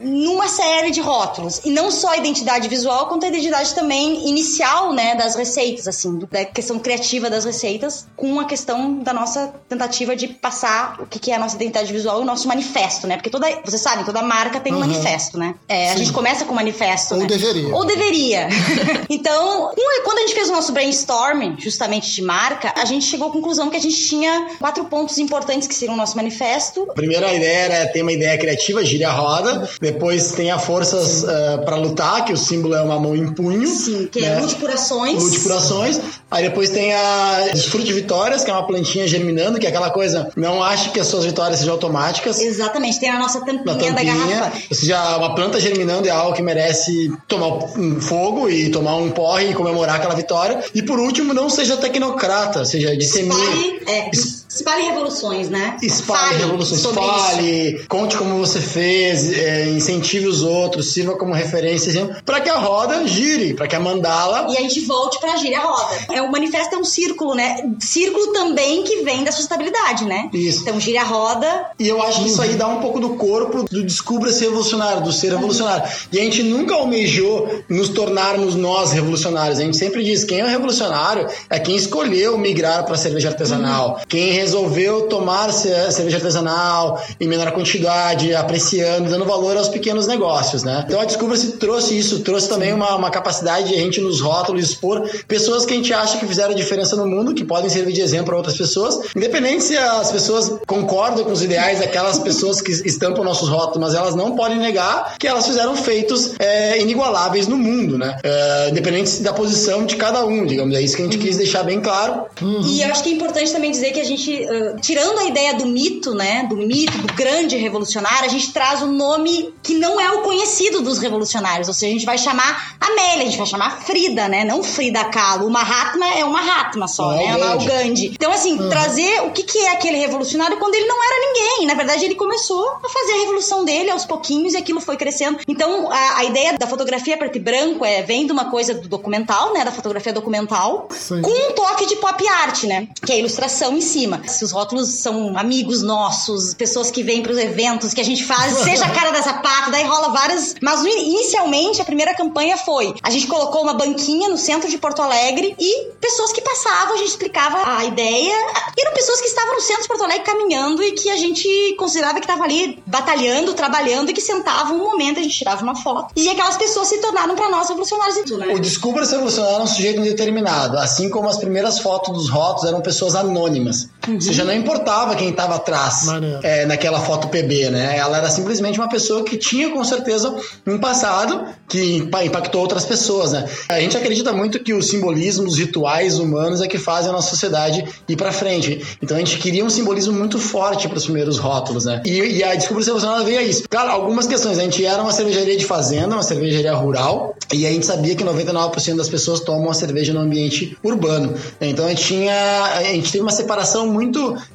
[0.00, 1.60] numa série de rótulos.
[1.64, 6.18] E não só a identidade visual, quanto a identidade também inicial, né, das receitas, assim,
[6.30, 11.30] da questão criativa das receitas, com a questão da nossa tentativa de passar o que
[11.30, 13.16] é a nossa identidade visual e o nosso manifesto, né?
[13.16, 14.86] Porque toda, você sabe, toda marca tem um uhum.
[14.86, 15.54] manifesto, né?
[15.68, 17.26] É, a gente começa com um manifesto, Ou né?
[17.26, 17.74] deveria.
[17.74, 18.48] Ou deveria.
[19.10, 19.72] então,
[20.04, 23.68] quando a gente fez o nosso brainstorming, justamente de marca, a gente chegou à conclusão
[23.68, 26.86] que a gente tinha quatro pontos importantes que seriam o nosso manifesto.
[26.90, 29.68] A primeira ideia era ter uma ideia criativa, gira a roda.
[29.92, 33.32] Depois tem a forças uh, eh, para lutar, que o símbolo é uma mão em
[33.32, 33.66] punho.
[33.66, 34.36] Sim, que é né?
[34.36, 35.22] é lute por ações.
[35.22, 36.00] Lute por ações.
[36.30, 39.90] Aí depois tem a desfrute de vitórias, que é uma plantinha germinando, que é aquela
[39.90, 42.40] coisa, não ache que as suas vitórias sejam automáticas.
[42.40, 44.52] Exatamente, tem a nossa tampinha, tampinha da garrafa.
[44.70, 49.10] Ou seja, uma planta germinando é algo que merece tomar um fogo e tomar um
[49.10, 50.62] porre e comemorar aquela vitória.
[50.72, 53.80] E por último, não seja tecnocrata, ou seja, dissemine.
[53.86, 54.10] É,
[54.50, 55.76] espalhe revoluções, né?
[55.80, 57.86] Espalhe fale revoluções, isso.
[57.88, 63.06] conte como você fez, é, incentive os outros, sirva como referência, para que a roda
[63.06, 64.46] gire, para que a mandala.
[64.50, 65.96] E a gente volte para girar a roda.
[66.12, 67.56] É, o manifesto é um círculo, né?
[67.78, 70.28] Círculo também que vem da sustentabilidade, né?
[70.32, 70.62] Isso.
[70.62, 71.66] Então gira a roda.
[71.78, 75.12] E eu acho que isso aí dá um pouco do corpo do descubra-se revolucionário, do
[75.12, 75.88] ser revolucionário.
[76.10, 79.58] E a gente nunca almejou nos tornarmos nós revolucionários.
[79.60, 84.04] A gente sempre diz: quem é revolucionário é quem escolheu migrar para cerveja artesanal, uhum.
[84.08, 90.84] quem resolveu tomar cerveja artesanal em menor quantidade, apreciando, dando valor aos pequenos negócios, né?
[90.86, 94.64] Então a Descubra-se trouxe isso, trouxe também uma, uma capacidade de a gente nos rótulos
[94.64, 98.00] expor pessoas que a gente acha que fizeram diferença no mundo, que podem servir de
[98.00, 102.70] exemplo para outras pessoas, independente se as pessoas concordam com os ideais daquelas pessoas que
[102.70, 107.56] estampam nossos rótulos, mas elas não podem negar que elas fizeram feitos é, inigualáveis no
[107.56, 108.18] mundo, né?
[108.22, 111.62] É, independente da posição de cada um, digamos, é isso que a gente quis deixar
[111.62, 112.24] bem claro.
[112.40, 112.60] Uhum.
[112.64, 115.54] E eu acho que é importante também dizer que a gente, uh, tirando a ideia
[115.54, 120.00] do mito, né, do mito, do grande revolucionário, a gente traz um nome que não
[120.00, 123.46] é o conhecido dos revolucionários, ou seja, a gente vai chamar Amélia, a gente vai
[123.46, 127.64] chamar Frida, né, não Frida Kahlo, uma Mahatma é uma Mahatma só, é né, o
[127.64, 128.06] Gandhi.
[128.14, 128.68] Então, assim, uhum.
[128.70, 132.14] trazer o que, que é aquele revolucionário quando ele não era ninguém, na verdade ele
[132.14, 135.38] começou a fazer a revolução dele aos pouquinhos e aquilo foi crescendo.
[135.46, 138.88] Então, a, a ideia da fotografia preto e branco é, vem de uma coisa do
[138.88, 141.20] documental, né, da fotografia documental, Sim.
[141.20, 144.19] com um toque de pop art, né, que é a ilustração em cima.
[144.26, 148.24] Se os rótulos são amigos nossos, pessoas que vêm para os eventos que a gente
[148.24, 150.54] faz, seja a cara da Zapata, daí rola várias.
[150.60, 155.02] Mas inicialmente a primeira campanha foi: a gente colocou uma banquinha no centro de Porto
[155.02, 158.34] Alegre e pessoas que passavam, a gente explicava a ideia.
[158.76, 161.74] E eram pessoas que estavam no centro de Porto Alegre caminhando e que a gente
[161.78, 165.76] considerava que estavam ali batalhando, trabalhando e que sentavam um momento, a gente tirava uma
[165.76, 166.12] foto.
[166.16, 168.54] E aquelas pessoas se tornaram para nós revolucionários e tudo, né?
[168.54, 172.80] O Descubra-se Revolucionário é um sujeito indeterminado, assim como as primeiras fotos dos rótulos eram
[172.80, 173.88] pessoas anônimas.
[174.18, 176.06] Você já não importava quem estava atrás
[176.42, 177.96] é, naquela foto PB, né?
[177.96, 180.34] Ela era simplesmente uma pessoa que tinha com certeza
[180.66, 183.44] um passado que impa- impactou outras pessoas, né?
[183.68, 187.30] A gente acredita muito que os simbolismos, os rituais humanos é que fazem a nossa
[187.30, 188.80] sociedade ir pra frente.
[189.02, 192.02] Então a gente queria um simbolismo muito forte para os primeiros rótulos, né?
[192.04, 193.64] E, e a Desculpa Revolucionária veio a isso.
[193.68, 194.58] Claro, algumas questões.
[194.58, 198.24] A gente era uma cervejaria de fazenda, uma cervejaria rural, e a gente sabia que
[198.24, 201.34] 99% das pessoas tomam a cerveja no ambiente urbano.
[201.60, 203.99] Então a gente tinha, a gente teve uma separação muito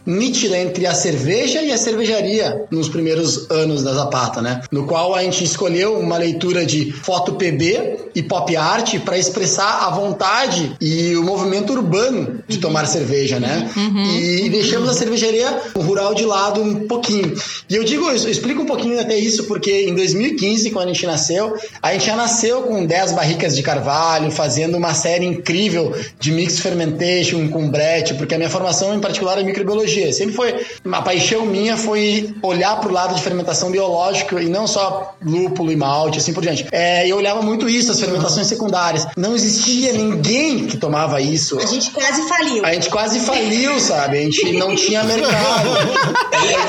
[0.05, 4.61] nítida entre a cerveja e a cervejaria nos primeiros anos da Zapata, né?
[4.71, 9.85] No qual a gente escolheu uma leitura de foto PB e pop art para expressar
[9.85, 13.69] a vontade e o movimento urbano de tomar cerveja, né?
[14.19, 17.33] E, deixamos a cervejaria rural de lado um pouquinho.
[17.69, 21.05] E eu digo, eu explico um pouquinho até isso porque em 2015, quando a gente
[21.05, 26.31] nasceu, a gente já nasceu com 10 barricas de carvalho, fazendo uma série incrível de
[26.31, 30.11] mix fermentation com brete, porque a minha formação em particular é microbiologia.
[30.13, 34.67] Sempre foi uma paixão minha foi olhar para o lado de fermentação biológica e não
[34.67, 36.65] só lúpulo e malte, assim por diante.
[36.71, 39.07] É, eu olhava muito isso, as fermentações secundárias.
[39.17, 41.59] Não existia ninguém que tomava isso.
[41.59, 42.65] A gente quase faliu.
[42.65, 44.17] A gente quase faliu, sabe?
[44.17, 45.69] A gente não tinha mercado.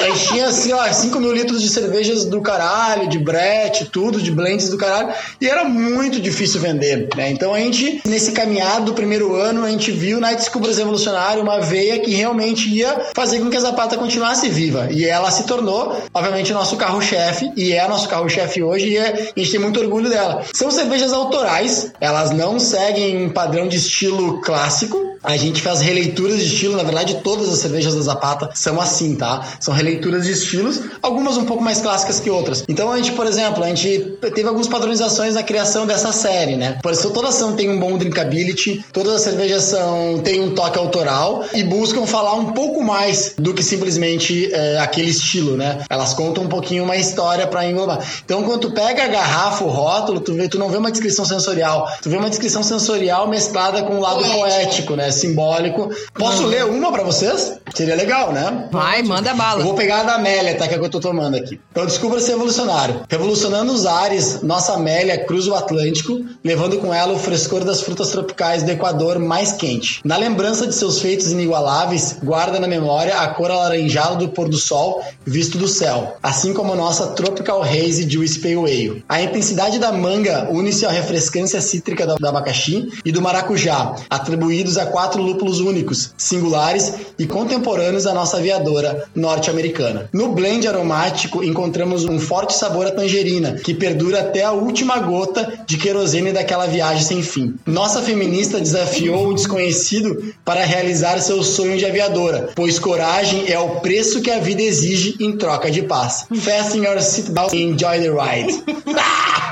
[0.03, 4.21] A gente tinha, assim, ó, 5 mil litros de cervejas do caralho, de brete, tudo,
[4.21, 5.13] de blends do caralho.
[5.41, 7.31] E era muito difícil vender, né?
[7.31, 11.61] Então a gente, nesse caminhado do primeiro ano, a gente viu na Descubras Revolucionário uma
[11.61, 14.89] veia que realmente ia fazer com que a Zapata continuasse viva.
[14.91, 19.33] E ela se tornou, obviamente, o nosso carro-chefe, e é nosso carro-chefe hoje, e é-
[19.37, 20.43] a gente tem muito orgulho dela.
[20.53, 25.16] São cervejas autorais, elas não seguem um padrão de estilo clássico.
[25.27, 29.17] A gente faz releituras de estilo, na verdade, todas as cervejas da Zapata são assim,
[29.17, 29.43] tá?
[29.59, 32.65] São releituras de estilos, algumas um pouco mais clássicas que outras.
[32.69, 36.79] Então a gente, por exemplo, a gente teve algumas padronizações na criação dessa série, né?
[36.81, 40.79] Por isso, todas são têm um bom drinkability, todas as cervejas são têm um toque
[40.79, 45.85] autoral e buscam falar um pouco mais do que simplesmente é, aquele estilo, né?
[45.91, 47.99] Elas contam um pouquinho uma história para englobar.
[48.25, 51.25] Então, quando tu pega a garrafa, o rótulo, tu, vê, tu não vê uma descrição
[51.25, 54.39] sensorial, tu vê uma descrição sensorial mesclada com o lado Poético.
[54.39, 55.11] poético, né?
[55.17, 55.91] Simbólico.
[56.15, 57.56] Posso ler uma para vocês?
[57.75, 58.69] Seria legal, né?
[58.71, 59.61] Vai, manda bala.
[59.61, 60.67] Eu vou pegar a da Amélia, tá?
[60.67, 61.61] Que é a que eu tô tomando aqui.
[61.71, 63.03] Então, descubra-se revolucionário.
[63.09, 68.11] Revolucionando os ares, nossa Amélia cruza o Atlântico, levando com ela o frescor das frutas
[68.11, 70.01] tropicais do Equador mais quente.
[70.05, 74.57] Na lembrança de seus feitos inigualáveis, guarda na memória a cor alaranjada do pôr do
[74.57, 79.05] sol visto do céu, assim como a nossa Tropical Haze Juice Pale Ale.
[79.09, 84.87] A intensidade da manga une-se à refrescância cítrica do abacaxi e do maracujá, atribuídos a
[84.87, 87.56] quatro lúpulos únicos, singulares e contemporâneos
[88.05, 90.09] da nossa aviadora norte-americana.
[90.13, 95.65] No blend aromático encontramos um forte sabor à tangerina, que perdura até a última gota
[95.67, 97.55] de querosene daquela viagem sem fim.
[97.67, 103.81] Nossa feminista desafiou o desconhecido para realizar seu sonho de aviadora, pois coragem é o
[103.81, 106.27] preço que a vida exige em troca de paz.
[106.35, 108.63] Fasten your seatbelt and enjoy the ride.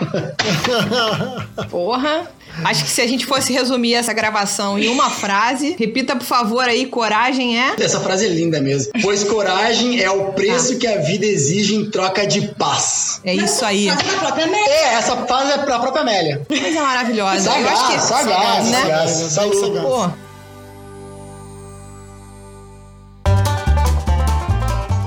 [1.71, 2.29] Porra.
[2.63, 6.69] Acho que se a gente fosse resumir essa gravação em uma frase, repita, por favor,
[6.69, 7.75] aí, coragem é.
[7.79, 8.93] Essa frase é linda mesmo.
[9.03, 13.21] Pois coragem é o preço que a vida exige em troca de paz.
[13.25, 13.91] É isso aí.
[14.21, 14.45] Própria.
[14.45, 16.43] É, essa frase é pra própria Amélia.
[16.47, 17.51] Coisa maravilhosa.
[17.51, 18.01] Eu acho que.
[18.01, 18.81] Sagaz, sagaz, né?
[18.81, 19.11] sagaz.
[19.11, 19.83] Sagaz.
[19.83, 20.24] Pô.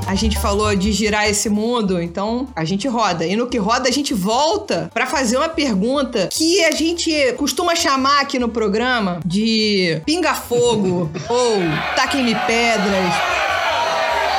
[0.08, 3.26] A gente falou de girar esse mundo, então a gente roda.
[3.26, 7.76] E no que roda, a gente volta pra fazer uma pergunta que a gente costuma
[7.76, 11.58] chamar aqui no programa de pinga-fogo ou
[11.98, 13.14] taquem-me pedras.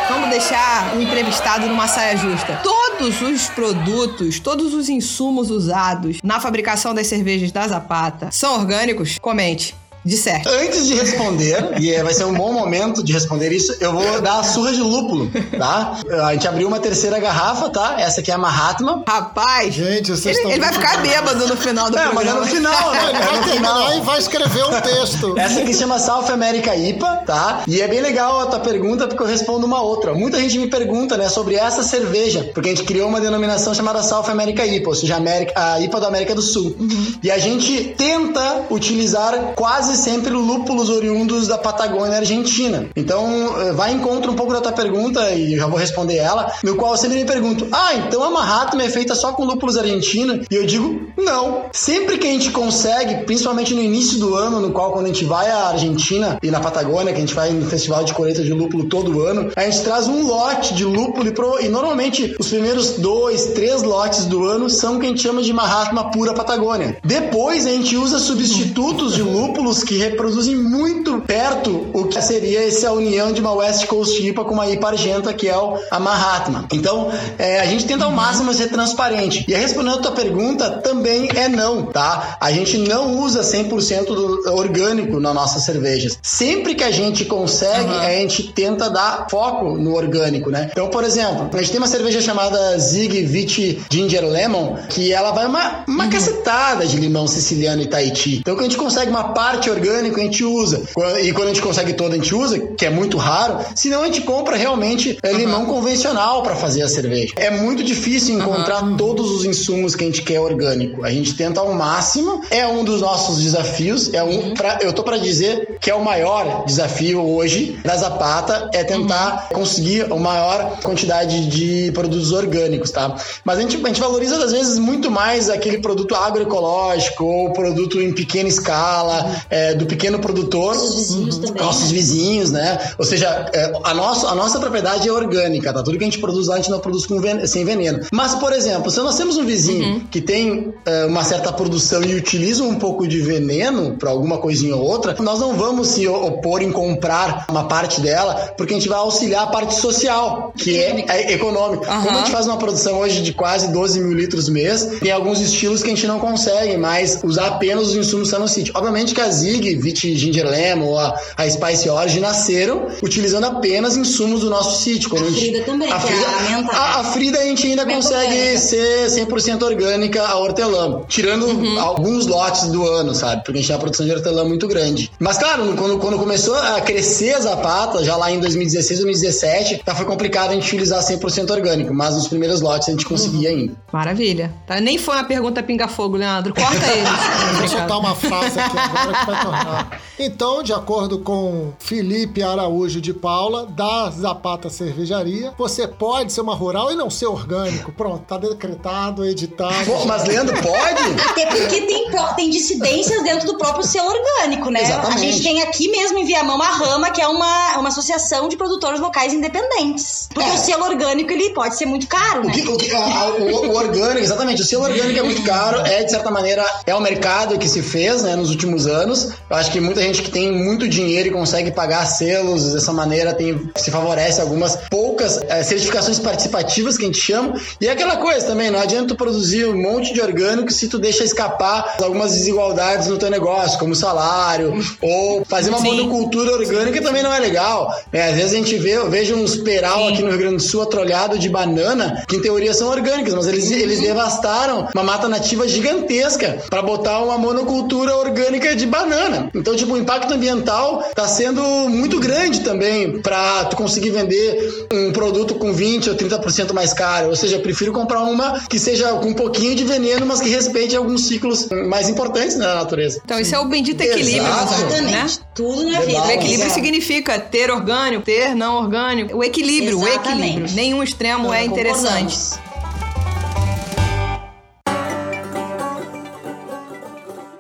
[0.09, 2.61] Vamos deixar o entrevistado numa saia justa.
[2.63, 9.19] Todos os produtos, todos os insumos usados na fabricação das cervejas da Zapata são orgânicos?
[9.21, 9.77] Comente.
[10.09, 10.49] De certo.
[10.49, 14.21] Antes de responder, e é- vai ser um bom momento de responder isso, eu vou
[14.23, 15.99] dar a surra de lúpulo, tá?
[16.25, 17.97] A gente abriu uma terceira garrafa, tá?
[17.99, 19.03] Essa aqui é a Mahatma.
[19.07, 22.15] Rapaz, Gente, vocês ele, estão ele vai ficar bêbado no final do É, mas é
[22.15, 22.41] programa.
[22.41, 22.99] no final, né?
[23.09, 23.97] Ele É vai no terminar final.
[23.97, 25.39] e vai escrever um texto.
[25.39, 27.63] Essa aqui se chama South America IPA, tá?
[27.67, 30.15] E é bem legal a tua pergunta porque eu respondo uma outra.
[30.15, 34.03] Muita gente me pergunta, né, sobre essa cerveja, porque a gente criou uma denominação chamada
[34.03, 36.75] South America IPA, ou seja, América, a IPA da América do Sul.
[37.23, 42.87] E a gente tenta utilizar quase sempre lúpulos oriundos da Patagônia Argentina.
[42.97, 46.77] Então, eh, vai em um pouco da tua pergunta e já vou responder ela, no
[46.77, 50.47] qual eu sempre me pergunto: "Ah, então a Mahatma é feita só com lúpulos argentinos?"
[50.51, 51.65] E eu digo: "Não.
[51.73, 55.25] Sempre que a gente consegue, principalmente no início do ano, no qual quando a gente
[55.25, 58.53] vai à Argentina e na Patagônia, que a gente vai no festival de colheita de
[58.53, 62.49] lúpulo todo ano, a gente traz um lote de lúpulo e, pro- e normalmente os
[62.49, 66.33] primeiros dois, três lotes do ano são o que a gente chama de Mahatma pura
[66.35, 66.97] Patagônia.
[67.05, 72.93] Depois a gente usa substitutos de lúpulos que reproduzem muito perto o que seria essa
[72.93, 76.67] união de uma West Coast IPA com uma IPA argenta, que é o, a Mahatma.
[76.75, 79.47] Então, é, a gente tenta ao máximo ser transparente.
[79.49, 82.37] E respondendo a tua pergunta, também é não, tá?
[82.39, 86.19] A gente não usa 100% do orgânico nas nossas cervejas.
[86.23, 88.01] Sempre que a gente consegue, uhum.
[88.01, 90.69] a gente tenta dar foco no orgânico, né?
[90.71, 95.31] Então, por exemplo, a gente tem uma cerveja chamada Zig Viti Ginger Lemon, que ela
[95.31, 96.11] vai uma, uma uhum.
[96.11, 98.37] cacetada de limão siciliano e Tahiti.
[98.41, 100.83] Então, quando a gente consegue uma parte orgânica, a gente usa.
[101.23, 103.59] E quando a gente consegue toda, a gente usa, que é muito raro.
[103.75, 105.67] Senão, a gente compra realmente é, limão uhum.
[105.67, 107.35] convencional para fazer a cerveja.
[107.37, 111.05] É muito difícil encontrar todos os insumos que a gente quer orgânico.
[111.05, 112.43] A gente tenta ao máximo.
[112.51, 114.13] É um dos nossos desafios.
[114.13, 114.55] É um, uhum.
[114.55, 119.49] pra, eu tô para dizer que é o maior desafio hoje da Zapata é tentar
[119.51, 119.59] uhum.
[119.59, 123.17] conseguir a maior quantidade de produtos orgânicos, tá?
[123.45, 128.01] Mas a gente, a gente valoriza às vezes muito mais aquele produto agroecológico ou produto
[128.01, 129.35] em pequena escala, uhum.
[129.59, 130.75] É, do pequeno produtor.
[130.75, 131.55] Nossos vizinhos uhum.
[131.55, 132.79] Nossos vizinhos, né?
[132.99, 135.83] Ou seja, é, a, nossa, a nossa propriedade é orgânica, tá?
[135.83, 138.01] Tudo que a gente produz lá, a gente não produz com ven sem veneno.
[138.13, 140.01] Mas, por exemplo, se nós temos um vizinho uhum.
[140.11, 144.77] que tem é, uma certa produção e utiliza um pouco de veneno para alguma coisinha
[144.77, 148.89] ou outra, nós não vamos se opor em comprar uma parte dela, porque a gente
[148.89, 151.91] vai auxiliar a parte social, que é, é econômica.
[151.91, 152.05] Uhum.
[152.05, 155.41] Como a gente faz uma produção hoje de quase 12 mil litros mês, tem alguns
[155.41, 158.73] estilos que a gente não consegue mais usar apenas os insumos que no sítio.
[158.77, 163.97] Obviamente que a Zig, Vit Ginger Lemon ou a, a Spice Orange nasceram utilizando apenas
[163.97, 165.09] insumos do nosso sítio.
[165.11, 167.87] Quando a, gente, Frida também, a Frida, é a, a, a, Frida a gente ainda
[167.87, 171.81] consegue ser 100% orgânica a hortelã, tirando uhum.
[171.81, 173.43] alguns lotes do ano, sabe?
[173.45, 175.11] Porque a gente tem uma produção de hortelã muito grande.
[175.19, 179.95] Mas claro, quando, quando começou a crescer a Zapata, já lá em 2016, 2017, já
[179.95, 183.73] foi complicado a gente utilizar 100% orgânico, mas nos primeiros lotes a gente conseguia ainda.
[183.93, 184.53] Maravilha.
[184.67, 184.81] Tá?
[184.81, 186.55] Nem foi uma pergunta pinga-fogo, Leandro.
[186.55, 187.59] Corta ele.
[187.59, 190.01] Vou soltar uma frase aqui agora que vai tornar.
[190.21, 196.57] Então, de acordo com Felipe Araújo de Paula, da Zapata Cervejaria, você pode ser uma
[196.57, 197.93] rural e não ser orgânico.
[197.93, 199.87] Pronto, tá decretado, editado.
[199.87, 201.23] Pô, mas Leandro, pode?
[201.31, 204.83] Até porque tem, tem dissidências dentro do próprio ser orgânico, né?
[204.83, 205.19] Exatamente.
[205.19, 208.57] A gente tem aqui mesmo em Viamão a Rama, que é uma, uma associação de
[208.57, 210.29] produtores locais independentes.
[210.35, 210.55] Porque é.
[210.55, 212.53] o selo orgânico, ele pode ser muito caro, né?
[212.53, 214.63] O, que, o, que, a, o, o, orgânico, exatamente.
[214.63, 217.83] O selo orgânico é muito caro, é, de certa maneira, é o mercado que se
[217.83, 219.28] fez, né, nos últimos anos.
[219.49, 223.33] Eu acho que muita gente que tem muito dinheiro e consegue pagar selos dessa maneira
[223.35, 227.55] tem, se favorece algumas poucas é, certificações participativas que a gente chama.
[227.81, 230.99] E é aquela coisa também, não adianta tu produzir um monte de orgânico se tu
[230.99, 235.97] deixa escapar algumas desigualdades no teu negócio, como salário, ou fazer uma Sim.
[235.97, 237.95] monocultura orgânica também não é legal.
[238.13, 240.13] É, às vezes a gente vê, eu vejo uns peral Sim.
[240.13, 243.47] aqui no Rio Grande do Sul atrolhado de banana, que em teoria são orgânicas, mas
[243.47, 249.18] eles, eles devastaram uma mata nativa gigantesca para botar uma monocultura orgânica de banana.
[249.55, 255.13] Então, tipo, o impacto ambiental está sendo muito grande também para tu conseguir vender um
[255.13, 257.29] produto com 20 ou 30% mais caro.
[257.29, 260.49] Ou seja, eu prefiro comprar uma que seja com um pouquinho de veneno, mas que
[260.49, 263.21] respeite alguns ciclos mais importantes né, na natureza.
[263.25, 265.13] Então, isso é o bendito equilíbrio, Exatamente.
[265.13, 265.27] Né?
[265.55, 266.27] Tudo na vida.
[266.27, 269.37] O equilíbrio significa ter orgânico, ter não orgânico.
[269.37, 270.29] O equilíbrio, Exatamente.
[270.29, 270.75] o equilíbrio.
[270.75, 272.37] Nenhum extremo é interessante.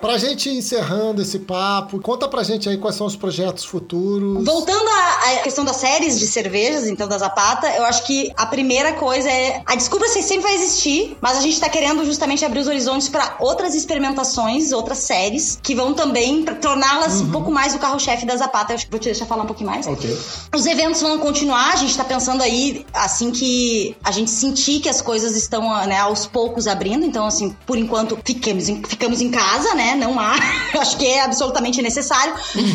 [0.00, 4.44] Pra gente encerrando esse papo, conta pra gente aí quais são os projetos futuros.
[4.44, 8.92] Voltando à questão das séries de cervejas, então da Zapata, eu acho que a primeira
[8.92, 9.60] coisa é.
[9.66, 13.36] A desculpa sempre vai existir, mas a gente tá querendo justamente abrir os horizontes para
[13.40, 17.26] outras experimentações, outras séries, que vão também torná-las uhum.
[17.26, 18.72] um pouco mais o carro-chefe da Zapata.
[18.72, 19.84] Eu acho que vou te deixar falar um pouquinho mais.
[19.86, 20.16] Ok.
[20.54, 24.88] Os eventos vão continuar, a gente tá pensando aí, assim que a gente sentir que
[24.88, 27.04] as coisas estão, né, aos poucos abrindo.
[27.04, 29.87] Então, assim, por enquanto, ficamos em, ficamos em casa, né?
[29.94, 30.36] Não há.
[30.78, 32.34] Acho que é absolutamente necessário.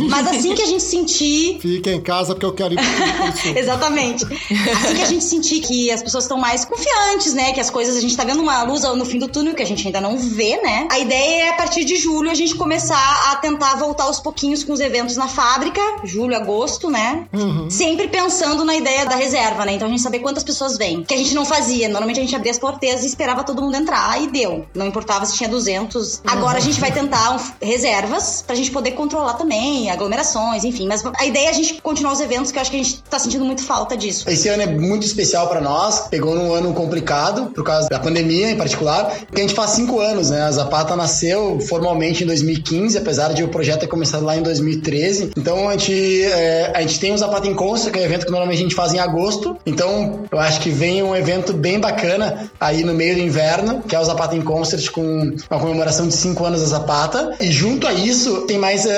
[0.10, 1.60] Mas assim que a gente sentir.
[1.62, 4.26] Fica em casa porque eu quero ir pro Exatamente.
[4.26, 7.54] Assim que a gente sentir que as pessoas estão mais confiantes, né?
[7.54, 7.96] Que as coisas.
[7.96, 10.18] A gente tá vendo uma luz no fim do túnel que a gente ainda não
[10.18, 10.88] vê, né?
[10.92, 14.64] A ideia é a partir de julho a gente começar a tentar voltar aos pouquinhos
[14.64, 15.82] com os eventos na fábrica.
[16.04, 17.28] Julho, agosto, né?
[17.34, 17.70] Uhum.
[17.70, 19.74] Sempre pensando na ideia da reserva, né?
[19.74, 21.04] Então a gente saber quantas pessoas vêm.
[21.04, 21.88] Que a gente não fazia.
[21.88, 24.66] Normalmente a gente abria as porteiras e esperava todo mundo entrar e deu.
[24.74, 26.22] Não importava se tinha 200.
[26.26, 30.88] Agora a gente vai tentar tentar um, reservas pra gente poder controlar também aglomerações, enfim.
[30.88, 33.02] Mas a ideia é a gente continuar os eventos, que eu acho que a gente
[33.04, 34.30] tá sentindo muito falta disso.
[34.30, 36.08] Esse ano é muito especial para nós.
[36.10, 40.00] Pegou num ano complicado, por causa da pandemia em particular, porque a gente faz cinco
[40.00, 40.42] anos, né?
[40.42, 45.32] A Zapata nasceu formalmente em 2015, apesar de o projeto ter começado lá em 2013.
[45.38, 48.26] Então a gente, é, a gente tem o Zapata em Consta, que é um evento
[48.26, 49.58] que normalmente a gente faz em agosto.
[49.66, 53.96] Então eu acho que vem um evento bem bacana aí no meio do inverno, que
[53.96, 57.36] é o Zapata em Concert, com uma comemoração de cinco anos da Zapata Zapata.
[57.40, 58.90] E junto a isso, tem mais uh,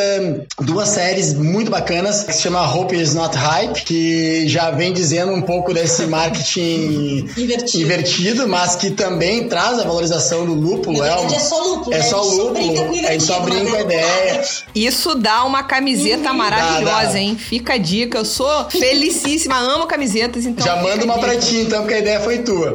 [0.62, 5.32] duas séries muito bacanas que se chama Hope is Not Hype, que já vem dizendo
[5.32, 7.84] um pouco desse marketing Invertido.
[7.84, 11.02] invertido, mas que também traz a valorização do lúpulo.
[11.04, 12.04] É, um- é só lúpulo, É né?
[12.04, 13.02] só A gente só brinca lúpulo.
[13.02, 14.44] com A gente só brinca com a mas é ideia.
[14.76, 17.20] Isso dá uma camiseta maravilhosa, Dá, dá.
[17.20, 17.38] hein?
[17.38, 18.18] Fica a dica.
[18.18, 20.66] Eu sou felicíssima, amo camisetas, então.
[20.66, 22.74] Já manda a uma pra ti, então, porque a ideia foi tua.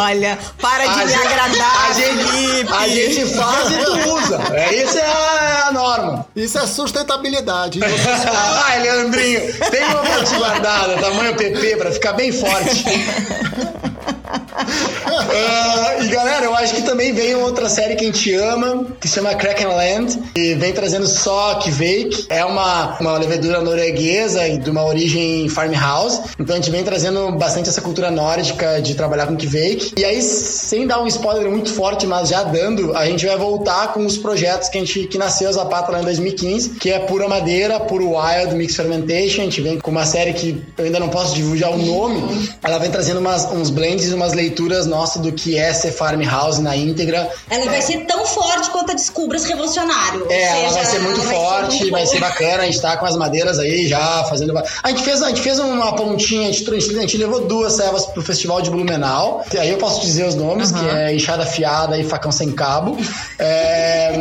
[0.00, 2.72] Olha, para de A me gente- agradar, a gente, Felipe.
[2.72, 4.40] a gente faz e tu usa.
[4.52, 6.26] É, isso é a, a norma.
[6.34, 7.80] Isso é sustentabilidade.
[7.82, 9.40] Ai, Leandrinho,
[9.70, 12.84] tem uma pra te guardada, tamanho PP, pra ficar bem forte.
[15.18, 19.08] Ah, e galera, eu acho que também veio outra série que a gente ama, que
[19.08, 22.26] se chama Kraken Land, e vem trazendo só Kveik.
[22.28, 26.20] É uma, uma levedura norueguesa de uma origem farmhouse.
[26.38, 29.92] Então a gente vem trazendo bastante essa cultura nórdica de trabalhar com Kveik.
[29.96, 33.92] E aí, sem dar um spoiler muito forte, mas já dando, a gente vai voltar
[33.92, 36.98] com os projetos que a gente que nasceu a Zapata lá em 2015, que é
[36.98, 39.42] pura madeira, puro wild, mix fermentation.
[39.42, 42.22] A gente vem com uma série que eu ainda não posso divulgar o nome.
[42.62, 46.62] Ela vem trazendo umas, uns blends e umas leituras nossas do que é ser farmhouse
[46.62, 47.28] na íntegra.
[47.50, 50.26] Ela vai ser tão forte quanto a Descubras Revolucionário.
[50.30, 52.62] É, Ou ela vai seja, ser muito ela vai ser forte, vai ser bacana.
[52.62, 54.56] A gente tá com as madeiras aí já fazendo.
[54.82, 58.06] A gente fez, a gente fez uma pontinha, a gente, a gente levou duas servas
[58.06, 59.44] pro festival de Blumenau.
[59.52, 62.96] E aí eu posso dizer os nomes, que é enxada fiada e facão sem cabo.
[63.38, 64.12] É,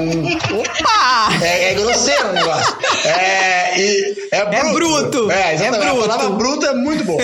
[0.52, 1.30] Opa!
[1.46, 2.76] é, é grosseiro o negócio.
[3.06, 4.74] É, e é bruto.
[4.74, 5.32] bruto.
[5.32, 5.86] É, exatamente.
[5.86, 6.06] É bruto.
[6.06, 7.22] A palavra bruto é muito boa.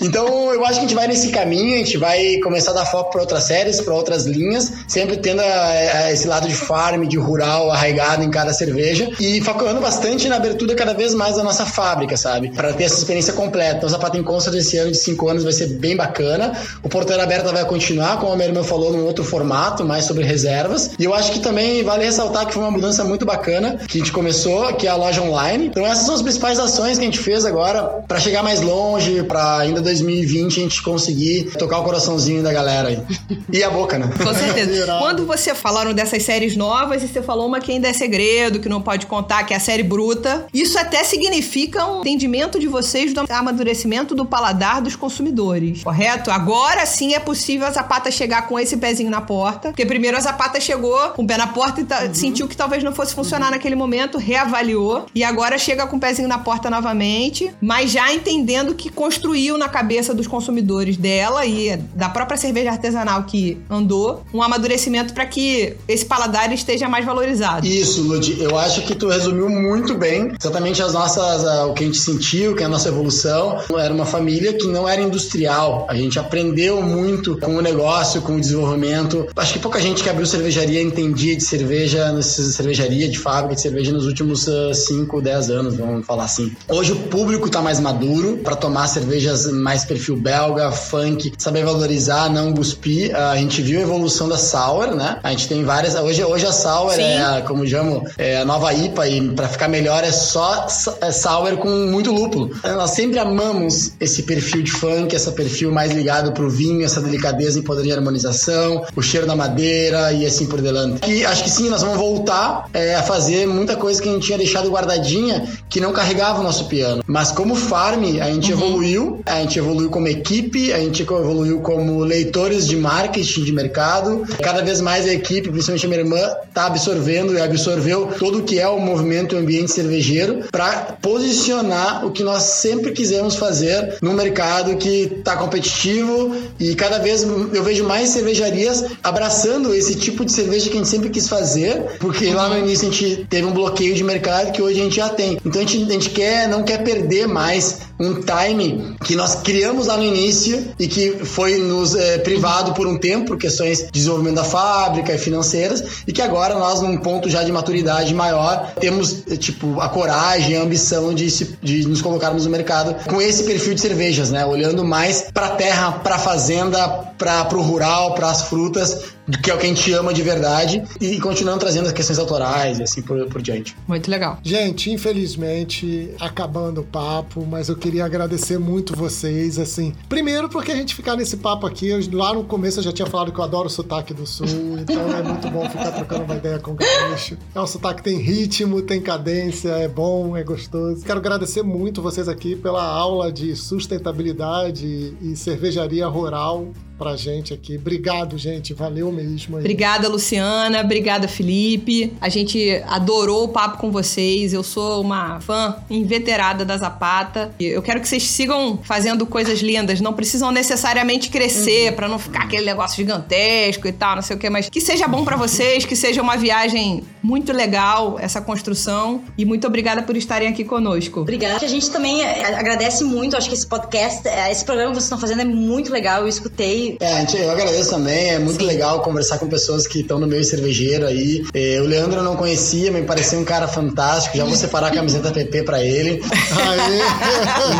[0.00, 2.86] Então, eu acho que a gente vai nesse caminho, a gente vai começar a dar
[3.04, 7.16] para outras séries, para outras linhas, sempre tendo a- a- esse lado de farm, de
[7.16, 11.64] rural arraigado em cada cerveja e focando bastante na abertura cada vez mais da nossa
[11.64, 12.50] fábrica, sabe?
[12.50, 13.76] Para ter essa experiência completa.
[13.78, 16.52] Então, o Zapata em Consta desse ano de 5 anos vai ser bem bacana.
[16.82, 20.24] O Porteira Aberta vai continuar, como a minha irmã falou, num outro formato, mais sobre
[20.24, 20.90] reservas.
[20.98, 24.00] E eu acho que também vale ressaltar que foi uma mudança muito bacana que a
[24.00, 25.66] gente começou, que é a loja online.
[25.66, 29.22] Então, essas são as principais ações que a gente fez agora para chegar mais longe,
[29.22, 33.38] para ainda 2020 a gente conseguir tocar o coraçãozinho da galera aí.
[33.52, 34.08] E a boca, né?
[34.16, 34.98] Com certeza.
[34.98, 38.68] Quando você falaram dessas séries novas, e você falou uma que ainda é segredo, que
[38.68, 43.12] não pode contar, que é a série bruta, isso até significa um entendimento de vocês
[43.12, 46.30] do amadurecimento do paladar dos consumidores, correto?
[46.30, 50.20] Agora sim é possível a Zapata chegar com esse pezinho na porta, porque primeiro a
[50.20, 53.50] Zapata chegou com o pé na porta e ta- sentiu que talvez não fosse funcionar
[53.50, 58.74] naquele momento, reavaliou, e agora chega com o pezinho na porta novamente, mas já entendendo
[58.74, 64.42] que construiu na cabeça dos consumidores dela e da própria cerveja artesanal que andou, um
[64.42, 67.66] amadurecimento para que esse paladar esteja mais valorizado.
[67.66, 68.40] Isso, Ludi.
[68.40, 71.98] Eu acho que tu resumiu muito bem exatamente as nossas, ah, o que a gente
[71.98, 73.58] sentiu, que é a nossa evolução.
[73.78, 75.86] Era uma família que não era industrial.
[75.88, 79.28] A gente aprendeu muito com o negócio, com o desenvolvimento.
[79.36, 83.92] Acho que pouca gente que abriu cervejaria entendia de cerveja, cervejaria, de fábrica de cerveja
[83.92, 86.52] nos últimos 5, 10 anos, vamos falar assim.
[86.68, 92.30] Hoje o público tá mais maduro para tomar cervejas mais perfil belga, funk, saber valorizar,
[92.30, 92.69] não cuspir.
[93.14, 95.18] A gente viu a evolução da Sour, né?
[95.22, 95.94] A gente tem várias.
[95.94, 97.02] Hoje, hoje a Sour Sim.
[97.02, 100.66] é, a- como chamo, é a nova IPA e para ficar melhor é só
[101.00, 102.50] é Sour com muito lúpulo.
[102.64, 107.58] Nós sempre amamos esse perfil de funk, esse perfil mais ligado pro vinho, essa delicadeza
[107.58, 111.10] em poder de harmonização, o cheiro da madeira e assim por delante.
[111.10, 114.26] E acho que sim, nós vamos voltar é, a fazer muita coisa que a gente
[114.26, 117.02] tinha deixado guardadinha que não carregava o nosso piano.
[117.06, 122.00] Mas como farm, a gente evoluiu, a gente evoluiu como equipe, a gente evoluiu como
[122.00, 124.24] leitores de marketing de mercado.
[124.42, 128.42] Cada vez mais a equipe, principalmente a minha irmã, tá absorvendo e absorveu todo o
[128.42, 134.12] que é o movimento ambiente cervejeiro para posicionar o que nós sempre quisemos fazer num
[134.12, 140.32] mercado que tá competitivo e cada vez eu vejo mais cervejarias abraçando esse tipo de
[140.32, 143.52] cerveja que a gente sempre quis fazer, porque lá no início a gente teve um
[143.52, 145.38] bloqueio de mercado que hoje a gente já tem.
[145.44, 149.86] Então a gente, a gente quer, não quer perder mais um time que nós criamos
[149.86, 153.90] lá no início e que foi nos eh, privado por um tempo por questões de
[153.92, 158.72] desenvolvimento da fábrica e financeiras e que agora nós num ponto já de maturidade maior
[158.80, 163.20] temos eh, tipo a coragem, a ambição de, se- de nos colocarmos no mercado com
[163.20, 164.44] esse perfil de cervejas, né?
[164.46, 166.88] Olhando mais para terra, para fazenda,
[167.18, 169.02] para o rural, para as frutas,
[169.42, 172.78] que é o que a gente ama de verdade e continuando trazendo as questões autorais
[172.78, 173.76] e assim por, por diante.
[173.86, 174.38] Muito legal.
[174.42, 179.92] Gente, infelizmente, acabando o papo, mas eu queria agradecer muito vocês, assim.
[180.08, 183.06] Primeiro porque a gente ficar nesse papo aqui, eu- lá no começo eu já tinha
[183.06, 184.46] falado que eu adoro o sotaque do sul,
[184.78, 187.36] então é muito bom ficar trocando uma ideia com o gaúcho.
[187.54, 191.04] É um sotaque que tem ritmo, tem cadência, é bom, é gostoso.
[191.04, 196.68] Quero agradecer muito vocês aqui pela aula de sustentabilidade e cervejaria rural.
[197.00, 197.78] Pra gente aqui.
[197.78, 198.74] Obrigado, gente.
[198.74, 199.56] Valeu mesmo.
[199.56, 199.62] Aí.
[199.62, 200.82] Obrigada, Luciana.
[200.82, 202.12] Obrigada, Felipe.
[202.20, 204.52] A gente adorou o papo com vocês.
[204.52, 207.52] Eu sou uma fã inveterada da Zapata.
[207.58, 209.98] Eu quero que vocês sigam fazendo coisas lindas.
[210.02, 211.96] Não precisam necessariamente crescer uhum.
[211.96, 215.08] para não ficar aquele negócio gigantesco e tal, não sei o que, mas que seja
[215.08, 219.22] bom para vocês, que seja uma viagem muito legal essa construção.
[219.38, 221.20] E muito obrigada por estarem aqui conosco.
[221.20, 221.64] Obrigada.
[221.64, 223.36] A gente também é, agradece muito.
[223.36, 226.22] Acho que esse podcast, é, esse programa que vocês estão fazendo é muito legal.
[226.22, 226.89] Eu escutei.
[227.00, 228.30] É, eu agradeço também.
[228.30, 228.66] É muito Sim.
[228.66, 231.44] legal conversar com pessoas que estão no meio cervejeiro aí.
[231.54, 234.36] É, o Leandro eu não conhecia, me parecia um cara fantástico.
[234.36, 236.22] Já vou separar a camiseta PP pra ele.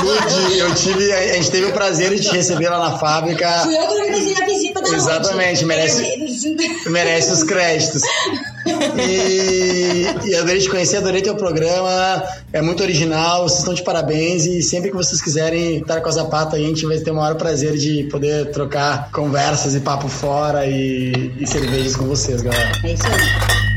[0.03, 3.49] Lude, eu tive, a gente teve o prazer de te receber lá na fábrica.
[3.63, 6.03] Fui eu que organizei a visita da Exatamente, merece,
[6.87, 8.03] merece os créditos.
[8.67, 12.23] E, adorei te conhecer, adorei teu programa.
[12.53, 14.47] É muito original, vocês estão de parabéns.
[14.47, 17.37] E sempre que vocês quiserem estar com a Zapata, a gente vai ter o maior
[17.37, 22.73] prazer de poder trocar conversas e papo fora e, e cervejas com vocês, galera.
[22.85, 23.70] É isso aí.